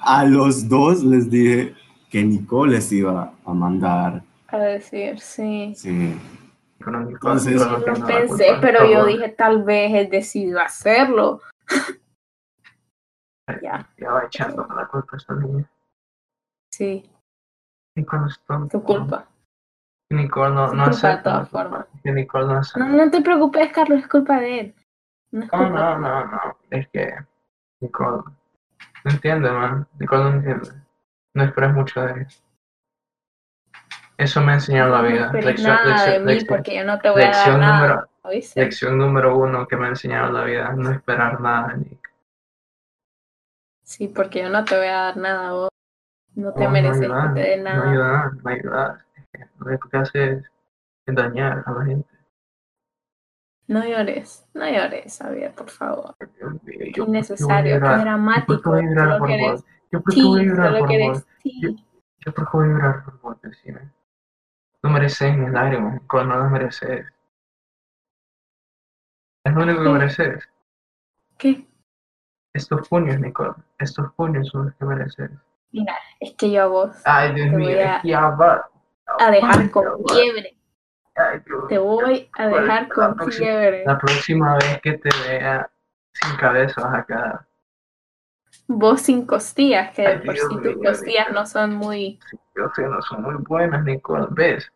A 0.02 0.24
los 0.26 0.68
dos 0.68 1.04
les 1.04 1.30
dije 1.30 1.76
que 2.10 2.24
Nicole 2.24 2.74
les 2.74 2.92
iba 2.92 3.34
a 3.46 3.54
mandar. 3.54 4.24
A 4.48 4.58
decir, 4.58 5.20
sí. 5.20 5.74
Sí. 5.76 6.20
Entonces- 6.80 7.56
no 7.56 7.80
Yo 7.80 7.88
lo 7.88 7.94
la 7.94 8.06
pensé, 8.06 8.48
culpa. 8.48 8.62
pero 8.62 8.92
yo 8.92 9.06
dije, 9.06 9.30
tal 9.30 9.64
vez 9.64 9.94
él 9.94 10.10
decidió 10.10 10.60
hacerlo. 10.60 11.42
Ya, 13.62 13.90
Ya 13.98 14.12
va 14.12 14.24
echándome 14.26 14.74
la 14.76 14.88
culpa 14.88 15.10
a 15.14 15.18
esta 15.18 15.34
niña. 15.36 15.70
sí, 16.72 17.10
Nicole 17.96 18.28
es 18.28 18.42
tu 18.70 18.82
culpa. 18.84 19.28
Nicole 20.10 20.54
no, 20.56 20.68
no 20.68 20.74
no 20.74 20.84
acepta. 20.86 21.48
No, 21.52 22.88
no 22.88 23.12
te 23.12 23.22
preocupes, 23.22 23.72
Carlos, 23.72 24.00
es 24.00 24.08
culpa 24.08 24.40
de 24.40 24.60
él. 24.60 24.76
No 25.34 25.44
es 25.46 25.52
No, 25.52 25.70
no, 25.70 25.98
no, 26.00 26.26
no. 26.26 26.58
Es 26.70 26.88
que 26.90 27.12
Nicole 27.82 28.22
no 29.04 29.12
entiende, 29.12 29.52
man. 29.52 29.88
Nicole 30.00 30.24
no 30.26 30.30
entiende. 30.30 30.70
No 31.34 31.44
esperes 31.44 31.74
mucho 31.74 32.02
de 32.02 32.12
él. 32.14 32.28
Eso 34.18 34.42
me 34.42 34.54
enseñó 34.54 34.88
la 34.90 35.02
No 35.02 35.08
vida. 35.10 35.26
esperes 35.26 35.46
Lección, 35.46 35.72
nada 35.76 35.84
de 35.84 35.90
lección, 35.90 36.26
mí 36.26 36.32
lección, 36.34 36.48
porque 36.58 36.76
yo 36.76 36.86
no 36.86 37.00
te 37.00 37.10
voy 37.10 37.24
a 37.24 37.30
dar 37.32 37.60
nada. 37.60 37.80
número, 37.80 38.10
¿oíste? 38.22 38.62
lección 38.62 38.98
número 39.00 39.38
uno 39.38 39.68
que 39.68 39.76
me 39.76 39.88
ha 39.88 39.90
enseñado 39.90 40.32
la 40.32 40.44
vida. 40.44 40.72
No 40.74 40.92
esperar 40.92 41.42
nada 41.42 41.70
de 41.70 41.78
mí. 41.78 42.00
Sí, 43.82 44.08
porque 44.08 44.44
yo 44.44 44.50
no 44.50 44.64
te 44.64 44.78
voy 44.78 44.88
a 44.88 44.92
dar 44.94 45.18
nada 45.18 45.50
a 45.50 45.54
vos. 45.54 45.70
No 46.36 46.54
te 46.54 46.60
No, 46.62 46.66
no 46.68 46.72
mereces 46.72 47.00
que 47.00 47.06
ayudar, 47.06 47.34
te 47.34 47.40
dé 47.42 47.58
No 47.58 47.64
nada. 47.64 47.90
ayudar, 47.92 48.34
no 48.36 48.50
ayudar. 48.52 49.06
Que 49.34 49.46
Lo 49.58 49.80
que 49.80 49.98
hace 49.98 50.32
es 50.34 51.16
dañar 51.16 51.64
a 51.66 51.72
la 51.72 51.86
gente. 51.86 52.13
No 53.74 53.84
llores, 53.84 54.46
no 54.54 54.70
llores, 54.70 55.18
Javier, 55.18 55.52
por 55.56 55.68
favor. 55.70 56.16
Yo, 56.40 56.50
¿por 56.52 56.62
qué 56.62 56.94
voy 56.94 57.04
a 57.06 57.08
innecesario, 57.08 57.74
qué 57.74 57.80
dramático. 57.80 58.46
¿Por 58.46 58.62
qué 58.62 58.70
voy 58.70 58.80
a 58.80 58.84
llorar 58.84 59.18
por 59.18 59.30
vos? 59.40 59.66
Yo 59.92 60.02
por 60.04 60.14
qué 60.14 60.24
voy 60.24 60.40
a 60.40 60.44
llorar 60.44 60.78
por 60.78 60.88
vos. 61.00 61.26
Yo 61.44 62.34
por 62.36 62.46
qué 62.46 62.58
voy 62.58 62.66
a 62.66 62.70
llorar 62.70 63.04
por 63.04 63.22
vos, 63.22 63.42
decime. 63.42 63.92
No 64.84 64.90
mereces 64.92 65.36
mis 65.36 65.50
lágrimas, 65.50 65.94
Nicole, 65.96 66.26
no 66.28 66.38
las 66.40 66.52
mereces. 66.52 67.06
Es 69.44 69.54
lo 69.56 69.64
único 69.64 69.84
que 69.84 69.90
mereces. 69.90 70.50
¿Qué? 71.40 71.68
Estos 72.54 72.88
puños, 72.88 73.20
Nicole. 73.20 73.56
Estos 73.80 74.14
puños 74.14 74.48
son 74.50 74.66
los 74.66 74.76
que 74.76 74.86
mereces. 74.86 75.32
Mira, 75.72 75.96
es 76.20 76.36
que 76.36 76.52
yo 76.52 76.62
a 76.62 76.68
vos 76.68 76.96
Ay, 77.06 77.34
Dios 77.34 77.48
mío, 77.48 77.70
voy 77.70 77.74
a- 77.80 77.96
es 77.96 78.02
que 78.04 78.08
ya 78.10 78.30
va. 78.30 78.70
a 79.20 79.32
dejar 79.32 79.72
con 79.72 79.84
fiebre. 80.06 80.56
Te 81.70 81.78
voy 81.78 82.30
a 82.34 82.48
dejar 82.48 82.90
con 82.90 83.32
fiebre. 83.32 83.84
La 83.86 83.98
próxima 83.98 84.56
vez 84.56 84.82
que 84.82 84.98
te 84.98 85.10
vea 85.28 85.70
sin 86.12 86.36
cabeza 86.38 86.82
vas 86.82 87.00
a 87.00 87.06
quedar. 87.06 87.48
Vos 88.68 89.02
sin 89.02 89.26
costillas, 89.26 89.94
que 89.94 90.04
de 90.04 90.08
Ay, 90.08 90.26
por 90.26 90.38
sí 90.38 90.48
tus 90.62 90.76
costillas 90.84 91.28
Dios. 91.28 91.34
no 91.34 91.46
son 91.46 91.76
muy... 91.76 92.20
Yo 92.56 92.70
sé, 92.76 92.84
no 92.84 93.02
son 93.02 93.22
muy 93.24 93.36
buenas, 93.36 93.84
Nicole. 93.84 94.28
¿Ves? 94.32 94.72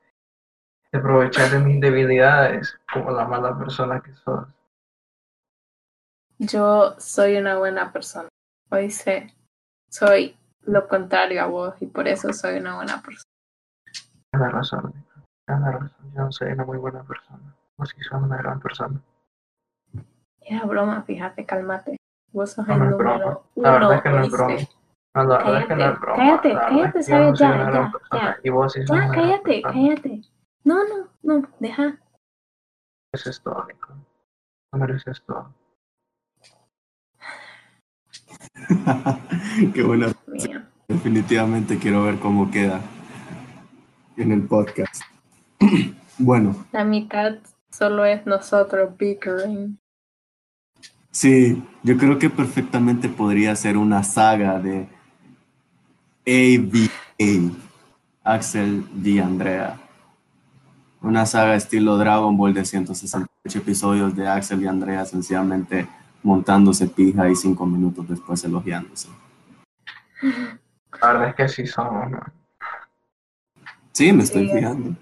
Te 0.91 0.97
aprovechas 0.97 1.51
de 1.51 1.59
mis 1.59 1.79
debilidades 1.81 2.77
como 2.91 3.11
la 3.11 3.25
mala 3.25 3.57
persona 3.57 4.01
que 4.01 4.13
sos. 4.13 4.47
Yo 6.39 6.95
soy 6.99 7.37
una 7.37 7.57
buena 7.57 7.91
persona. 7.91 8.29
Hoy 8.69 8.91
sé, 8.91 9.33
soy 9.89 10.37
lo 10.61 10.87
contrario 10.87 11.41
a 11.41 11.47
vos 11.47 11.75
y 11.81 11.87
por 11.87 12.07
eso 12.07 12.31
soy 12.33 12.57
una 12.57 12.75
buena 12.75 13.01
persona. 13.01 13.23
Tienes 14.31 14.51
razón, 14.51 14.93
Razón. 15.47 15.91
Yo 16.13 16.21
no 16.23 16.31
soy 16.31 16.51
una 16.51 16.65
muy 16.65 16.77
buena 16.77 17.03
persona. 17.03 17.55
Vos 17.77 17.89
sí 17.95 18.01
sos 18.03 18.21
una 18.21 18.37
gran 18.37 18.59
persona. 18.59 18.99
Era 20.41 20.65
broma, 20.65 21.01
fíjate, 21.03 21.45
cálmate. 21.45 21.97
Vos 22.31 22.51
sos 22.51 22.67
No, 22.67 22.73
el 22.73 22.79
número 22.79 22.97
broma. 22.97 23.25
uno. 23.25 23.41
La 23.55 23.71
verdad 23.71 23.93
es 23.95 24.01
que 24.01 24.09
no 24.09 24.19
es 24.23 24.31
broma. 24.31 24.55
No, 25.15 25.23
la 25.23 25.37
verdad 25.37 25.57
es 25.61 25.67
que 25.67 25.75
no 25.75 25.81
es 25.85 25.99
Cállate, 25.99 25.99
broma. 25.99 26.17
cállate, 26.17 26.53
cállate, 26.53 27.03
¿sabes? 27.03 27.37
soy 27.39 27.47
Ya, 27.47 27.57
ya, 27.57 27.91
persona. 27.91 28.21
ya. 28.23 28.37
Y 28.43 28.49
vos 28.49 28.73
sí 28.73 28.79
sos 28.85 28.89
Ya, 28.89 28.93
una 28.95 29.07
gran 29.07 29.23
cállate, 29.29 29.61
cállate. 29.61 30.21
No, 30.63 30.83
no, 30.83 31.07
no, 31.23 31.47
deja. 31.59 31.97
Eso 33.13 33.29
es 33.29 33.41
todo, 33.41 33.65
Nicole. 33.65 33.99
No 34.73 34.79
mereces 34.79 35.21
todo. 35.23 35.53
Qué 39.73 39.83
buena. 39.83 40.07
Definitivamente 40.87 41.77
quiero 41.79 42.03
ver 42.03 42.19
cómo 42.19 42.51
queda 42.51 42.81
en 44.17 44.31
el 44.31 44.45
podcast. 44.47 45.01
Bueno, 46.19 46.65
La 46.71 46.83
mitad 46.83 47.35
solo 47.71 48.03
es 48.03 48.25
nosotros 48.25 48.97
bickering. 48.97 49.77
sí, 51.11 51.63
yo 51.83 51.95
creo 51.97 52.17
que 52.17 52.29
perfectamente 52.29 53.07
podría 53.07 53.55
ser 53.55 53.77
una 53.77 54.03
saga 54.03 54.59
de 54.59 54.87
AVA, 56.25 57.53
Axel 58.23 58.83
y 59.03 59.19
Andrea. 59.19 59.79
Una 61.01 61.25
saga 61.27 61.55
estilo 61.55 61.97
Dragon 61.97 62.35
Ball 62.35 62.53
de 62.55 62.65
168 62.65 63.59
episodios 63.59 64.15
de 64.15 64.27
Axel 64.27 64.61
y 64.63 64.67
Andrea 64.67 65.05
sencillamente 65.05 65.87
montándose 66.23 66.87
pija 66.87 67.29
y 67.29 67.35
cinco 67.35 67.65
minutos 67.67 68.09
después 68.09 68.43
elogiándose. 68.43 69.07
La 70.99 71.13
verdad 71.13 71.29
es 71.29 71.35
que 71.35 71.47
sí 71.47 71.67
somos, 71.67 72.09
¿no? 72.09 72.19
Sí, 73.93 74.11
me 74.11 74.23
estoy 74.23 74.47
Sí. 74.47 74.53
fijando. 74.55 74.95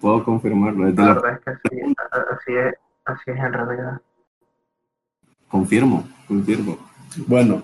Puedo 0.00 0.24
confirmarlo. 0.24 0.88
es 0.88 0.94
de 0.96 1.02
La 1.02 1.08
la- 1.08 1.14
verdad 1.14 1.32
es 1.54 1.60
que 1.60 1.68
sí, 1.68 1.94
así 2.30 2.54
es, 2.56 2.74
así 3.04 3.30
es 3.30 3.36
en 3.38 3.52
realidad. 3.52 4.00
Confirmo, 5.48 6.06
confirmo. 6.26 6.78
Bueno, 7.26 7.62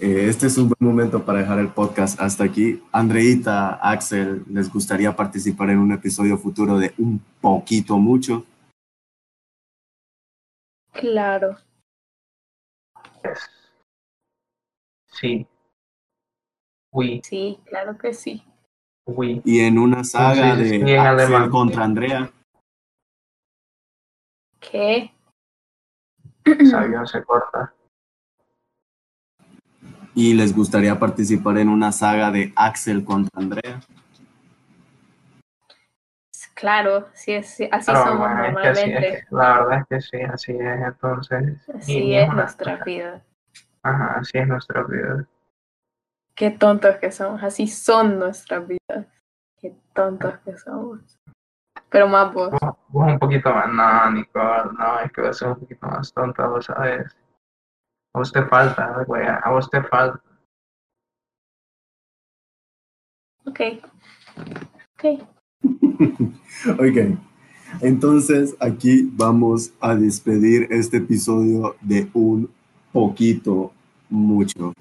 eh, 0.00 0.26
este 0.28 0.46
es 0.46 0.56
un 0.58 0.68
buen 0.68 0.78
momento 0.80 1.24
para 1.24 1.40
dejar 1.40 1.58
el 1.58 1.68
podcast 1.68 2.20
hasta 2.20 2.44
aquí. 2.44 2.82
Andreita, 2.92 3.74
Axel, 3.82 4.44
¿les 4.48 4.70
gustaría 4.72 5.14
participar 5.16 5.70
en 5.70 5.78
un 5.78 5.90
episodio 5.92 6.36
futuro 6.38 6.78
de 6.78 6.92
Un 6.98 7.20
Poquito 7.40 7.98
Mucho? 7.98 8.44
Claro. 10.92 11.56
Sí. 15.06 15.46
Oui, 16.92 17.20
Sí, 17.24 17.58
claro 17.66 17.96
que 17.98 18.14
sí. 18.14 18.42
Y 19.44 19.60
en 19.60 19.78
una 19.78 20.04
saga 20.04 20.56
Sí, 20.56 20.68
sí, 20.68 20.78
de 20.80 20.98
Axel 20.98 21.50
contra 21.50 21.84
Andrea. 21.84 22.30
¿Qué? 24.60 25.10
Avión 26.74 27.06
se 27.06 27.22
corta. 27.24 27.72
¿Y 30.14 30.34
les 30.34 30.54
gustaría 30.54 30.98
participar 30.98 31.58
en 31.58 31.68
una 31.68 31.92
saga 31.92 32.30
de 32.30 32.52
Axel 32.56 33.04
contra 33.04 33.30
Andrea? 33.40 33.80
Claro, 36.54 37.06
sí, 37.14 37.34
así 37.36 37.68
Pero 37.70 38.02
somos 38.04 38.18
bueno, 38.18 38.44
es 38.44 38.56
que 38.56 38.68
así 38.68 38.80
normalmente. 38.90 39.18
es. 39.18 39.26
La 39.32 39.60
verdad 39.60 39.78
es 39.78 39.86
que 39.86 40.00
sí, 40.00 40.22
así 40.24 40.52
es. 40.52 40.80
Entonces, 40.82 41.68
Así 41.72 42.14
es 42.14 42.28
nuestra 42.34 42.84
vida. 42.84 43.22
Ajá, 43.82 44.16
así 44.18 44.38
es 44.38 44.48
nuestra 44.48 44.82
vida. 44.82 45.24
Qué 46.38 46.52
tontos 46.52 46.96
que 46.98 47.10
somos. 47.10 47.42
Así 47.42 47.66
son 47.66 48.20
nuestras 48.20 48.64
vidas. 48.68 49.06
Qué 49.60 49.74
tontos 49.92 50.38
que 50.44 50.56
somos. 50.56 51.00
Pero 51.90 52.06
más 52.06 52.32
vos. 52.32 52.50
Vos, 52.52 52.76
vos 52.88 53.12
un 53.12 53.18
poquito 53.18 53.50
más, 53.52 53.68
no, 53.72 54.12
Nicole, 54.12 54.70
no, 54.78 55.00
es 55.00 55.10
que 55.10 55.20
vos 55.20 55.36
sos 55.36 55.48
un 55.48 55.60
poquito 55.60 55.86
más 55.88 56.12
tonta, 56.12 56.46
vos 56.46 56.66
sabes. 56.66 57.16
A 58.14 58.18
vos 58.20 58.32
te 58.32 58.44
falta, 58.44 59.02
güey, 59.04 59.26
a 59.26 59.50
vos 59.50 59.68
te 59.68 59.82
falta. 59.82 60.22
Ok. 63.44 63.60
Ok. 64.94 65.26
Ok, 66.78 67.16
entonces 67.82 68.56
aquí 68.58 69.08
vamos 69.12 69.72
a 69.80 69.94
despedir 69.94 70.66
este 70.70 70.96
episodio 70.96 71.76
de 71.80 72.10
un 72.14 72.50
poquito 72.92 73.72
mucho. 74.08 74.72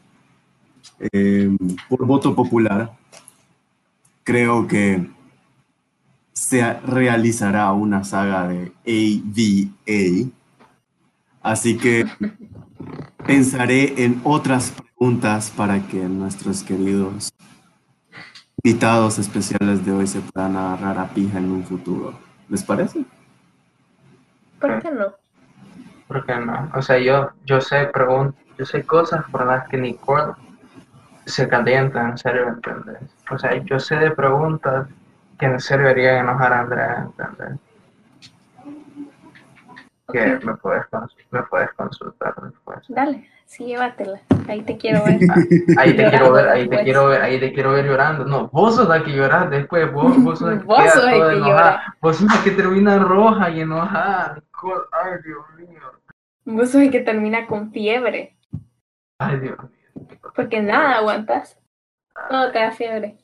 Eh, 0.99 1.55
por 1.89 2.05
voto 2.05 2.33
popular, 2.35 2.91
creo 4.23 4.67
que 4.67 5.09
se 6.33 6.73
realizará 6.81 7.71
una 7.73 8.03
saga 8.03 8.47
de 8.47 8.71
AVA. 8.85 10.29
Así 11.41 11.77
que 11.77 12.05
pensaré 13.25 14.03
en 14.03 14.21
otras 14.23 14.71
preguntas 14.71 15.51
para 15.55 15.79
que 15.87 15.97
nuestros 16.03 16.63
queridos 16.63 17.31
invitados 18.63 19.17
especiales 19.19 19.85
de 19.85 19.91
hoy 19.91 20.07
se 20.07 20.19
puedan 20.19 20.57
agarrar 20.57 20.97
a 20.99 21.07
pija 21.09 21.37
en 21.37 21.51
un 21.51 21.63
futuro. 21.63 22.19
¿Les 22.49 22.63
parece? 22.63 23.05
¿Por 24.59 24.81
qué 24.81 24.91
no? 24.91 25.05
¿Por 26.07 26.25
qué 26.25 26.35
no? 26.37 26.71
O 26.75 26.81
sea, 26.81 26.97
yo, 26.99 27.29
yo 27.45 27.61
sé 27.61 27.91
pregun- 27.91 28.33
yo 28.57 28.65
sé 28.65 28.83
cosas 28.83 29.23
por 29.31 29.45
las 29.45 29.67
que 29.69 29.77
Nicole 29.77 30.33
se 31.27 31.47
calienta, 31.47 32.09
en 32.09 32.17
serio, 32.17 32.47
¿entendés? 32.47 32.99
O 33.29 33.37
sea, 33.37 33.55
yo 33.63 33.79
sé 33.79 33.95
de 33.97 34.11
preguntas 34.11 34.87
que 35.37 35.45
en 35.45 35.59
serio 35.59 35.89
harían 35.89 36.25
enojar 36.25 36.53
a 36.53 36.59
Andrea, 36.61 37.07
¿entendés? 37.17 37.59
Que 40.11 40.39
me 40.45 40.55
puedes, 40.55 40.85
me 41.31 41.43
puedes 41.43 41.71
consultar 41.73 42.33
después. 42.41 42.79
Dale, 42.87 43.29
sí, 43.45 43.65
llévatela. 43.65 44.21
Ahí 44.47 44.61
te 44.61 44.77
quiero 44.77 45.03
ver. 45.03 45.19
Ahí 45.77 45.95
te 45.97 46.09
quiero 46.09 46.31
ver, 46.31 46.47
ahí 46.47 46.69
te 46.69 46.83
quiero 46.83 47.07
ver, 47.07 47.21
ahí 47.21 47.39
te 47.41 47.51
quiero 47.51 47.73
ver 47.73 47.85
llorando. 47.85 48.23
No, 48.23 48.47
vos 48.47 48.75
sos 48.75 48.87
la 48.87 49.03
que 49.03 49.11
lloras 49.11 49.49
después, 49.49 49.91
vos, 49.91 50.23
vos 50.23 50.39
sos 50.39 50.49
la 50.49 50.59
que 50.59 50.65
Vos 50.65 50.77
queda 50.77 50.91
sos 50.91 51.11
toda 51.11 51.33
que 51.33 51.39
llora. 51.39 51.95
Vos 52.01 52.15
sos 52.15 52.33
la 52.33 52.43
que 52.43 52.51
termina 52.51 52.99
roja 52.99 53.49
y 53.49 53.61
enojada. 53.61 54.35
Nicole, 54.35 54.85
ay, 54.93 55.11
Dios 55.25 55.45
mío. 55.57 55.81
Vos 56.45 56.69
sos 56.71 56.81
el 56.81 56.91
que 56.91 57.01
termina 57.01 57.45
con 57.45 57.73
fiebre. 57.73 58.37
Ay, 59.19 59.39
Dios 59.41 59.57
mío. 59.59 59.76
Porque 60.35 60.61
nada 60.61 60.97
aguantas. 60.97 61.59
Todo 62.29 62.51
te 62.51 62.59
da 62.59 62.71
fiebre. 62.71 63.17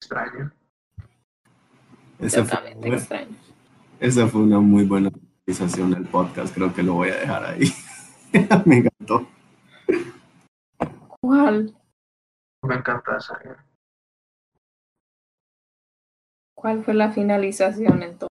Extraño. 0.00 0.52
Esa 2.18 2.44
fue, 2.44 2.56
Totalmente 2.56 2.88
extraño. 2.88 3.36
esa 4.00 4.26
fue 4.26 4.42
una 4.42 4.60
muy 4.60 4.84
buena 4.84 5.10
realización 5.46 5.90
del 5.92 6.06
podcast. 6.06 6.54
Creo 6.54 6.74
que 6.74 6.82
lo 6.82 6.94
voy 6.94 7.10
a 7.10 7.16
dejar 7.16 7.44
ahí. 7.44 7.72
Me 8.66 8.78
encantó. 8.78 9.26
¿Cuál? 11.20 11.74
Me 12.62 12.74
encanta 12.74 13.16
esa. 13.16 13.38
¿Cuál 16.54 16.84
fue 16.84 16.94
la 16.94 17.10
finalización 17.10 18.02
entonces? 18.02 18.29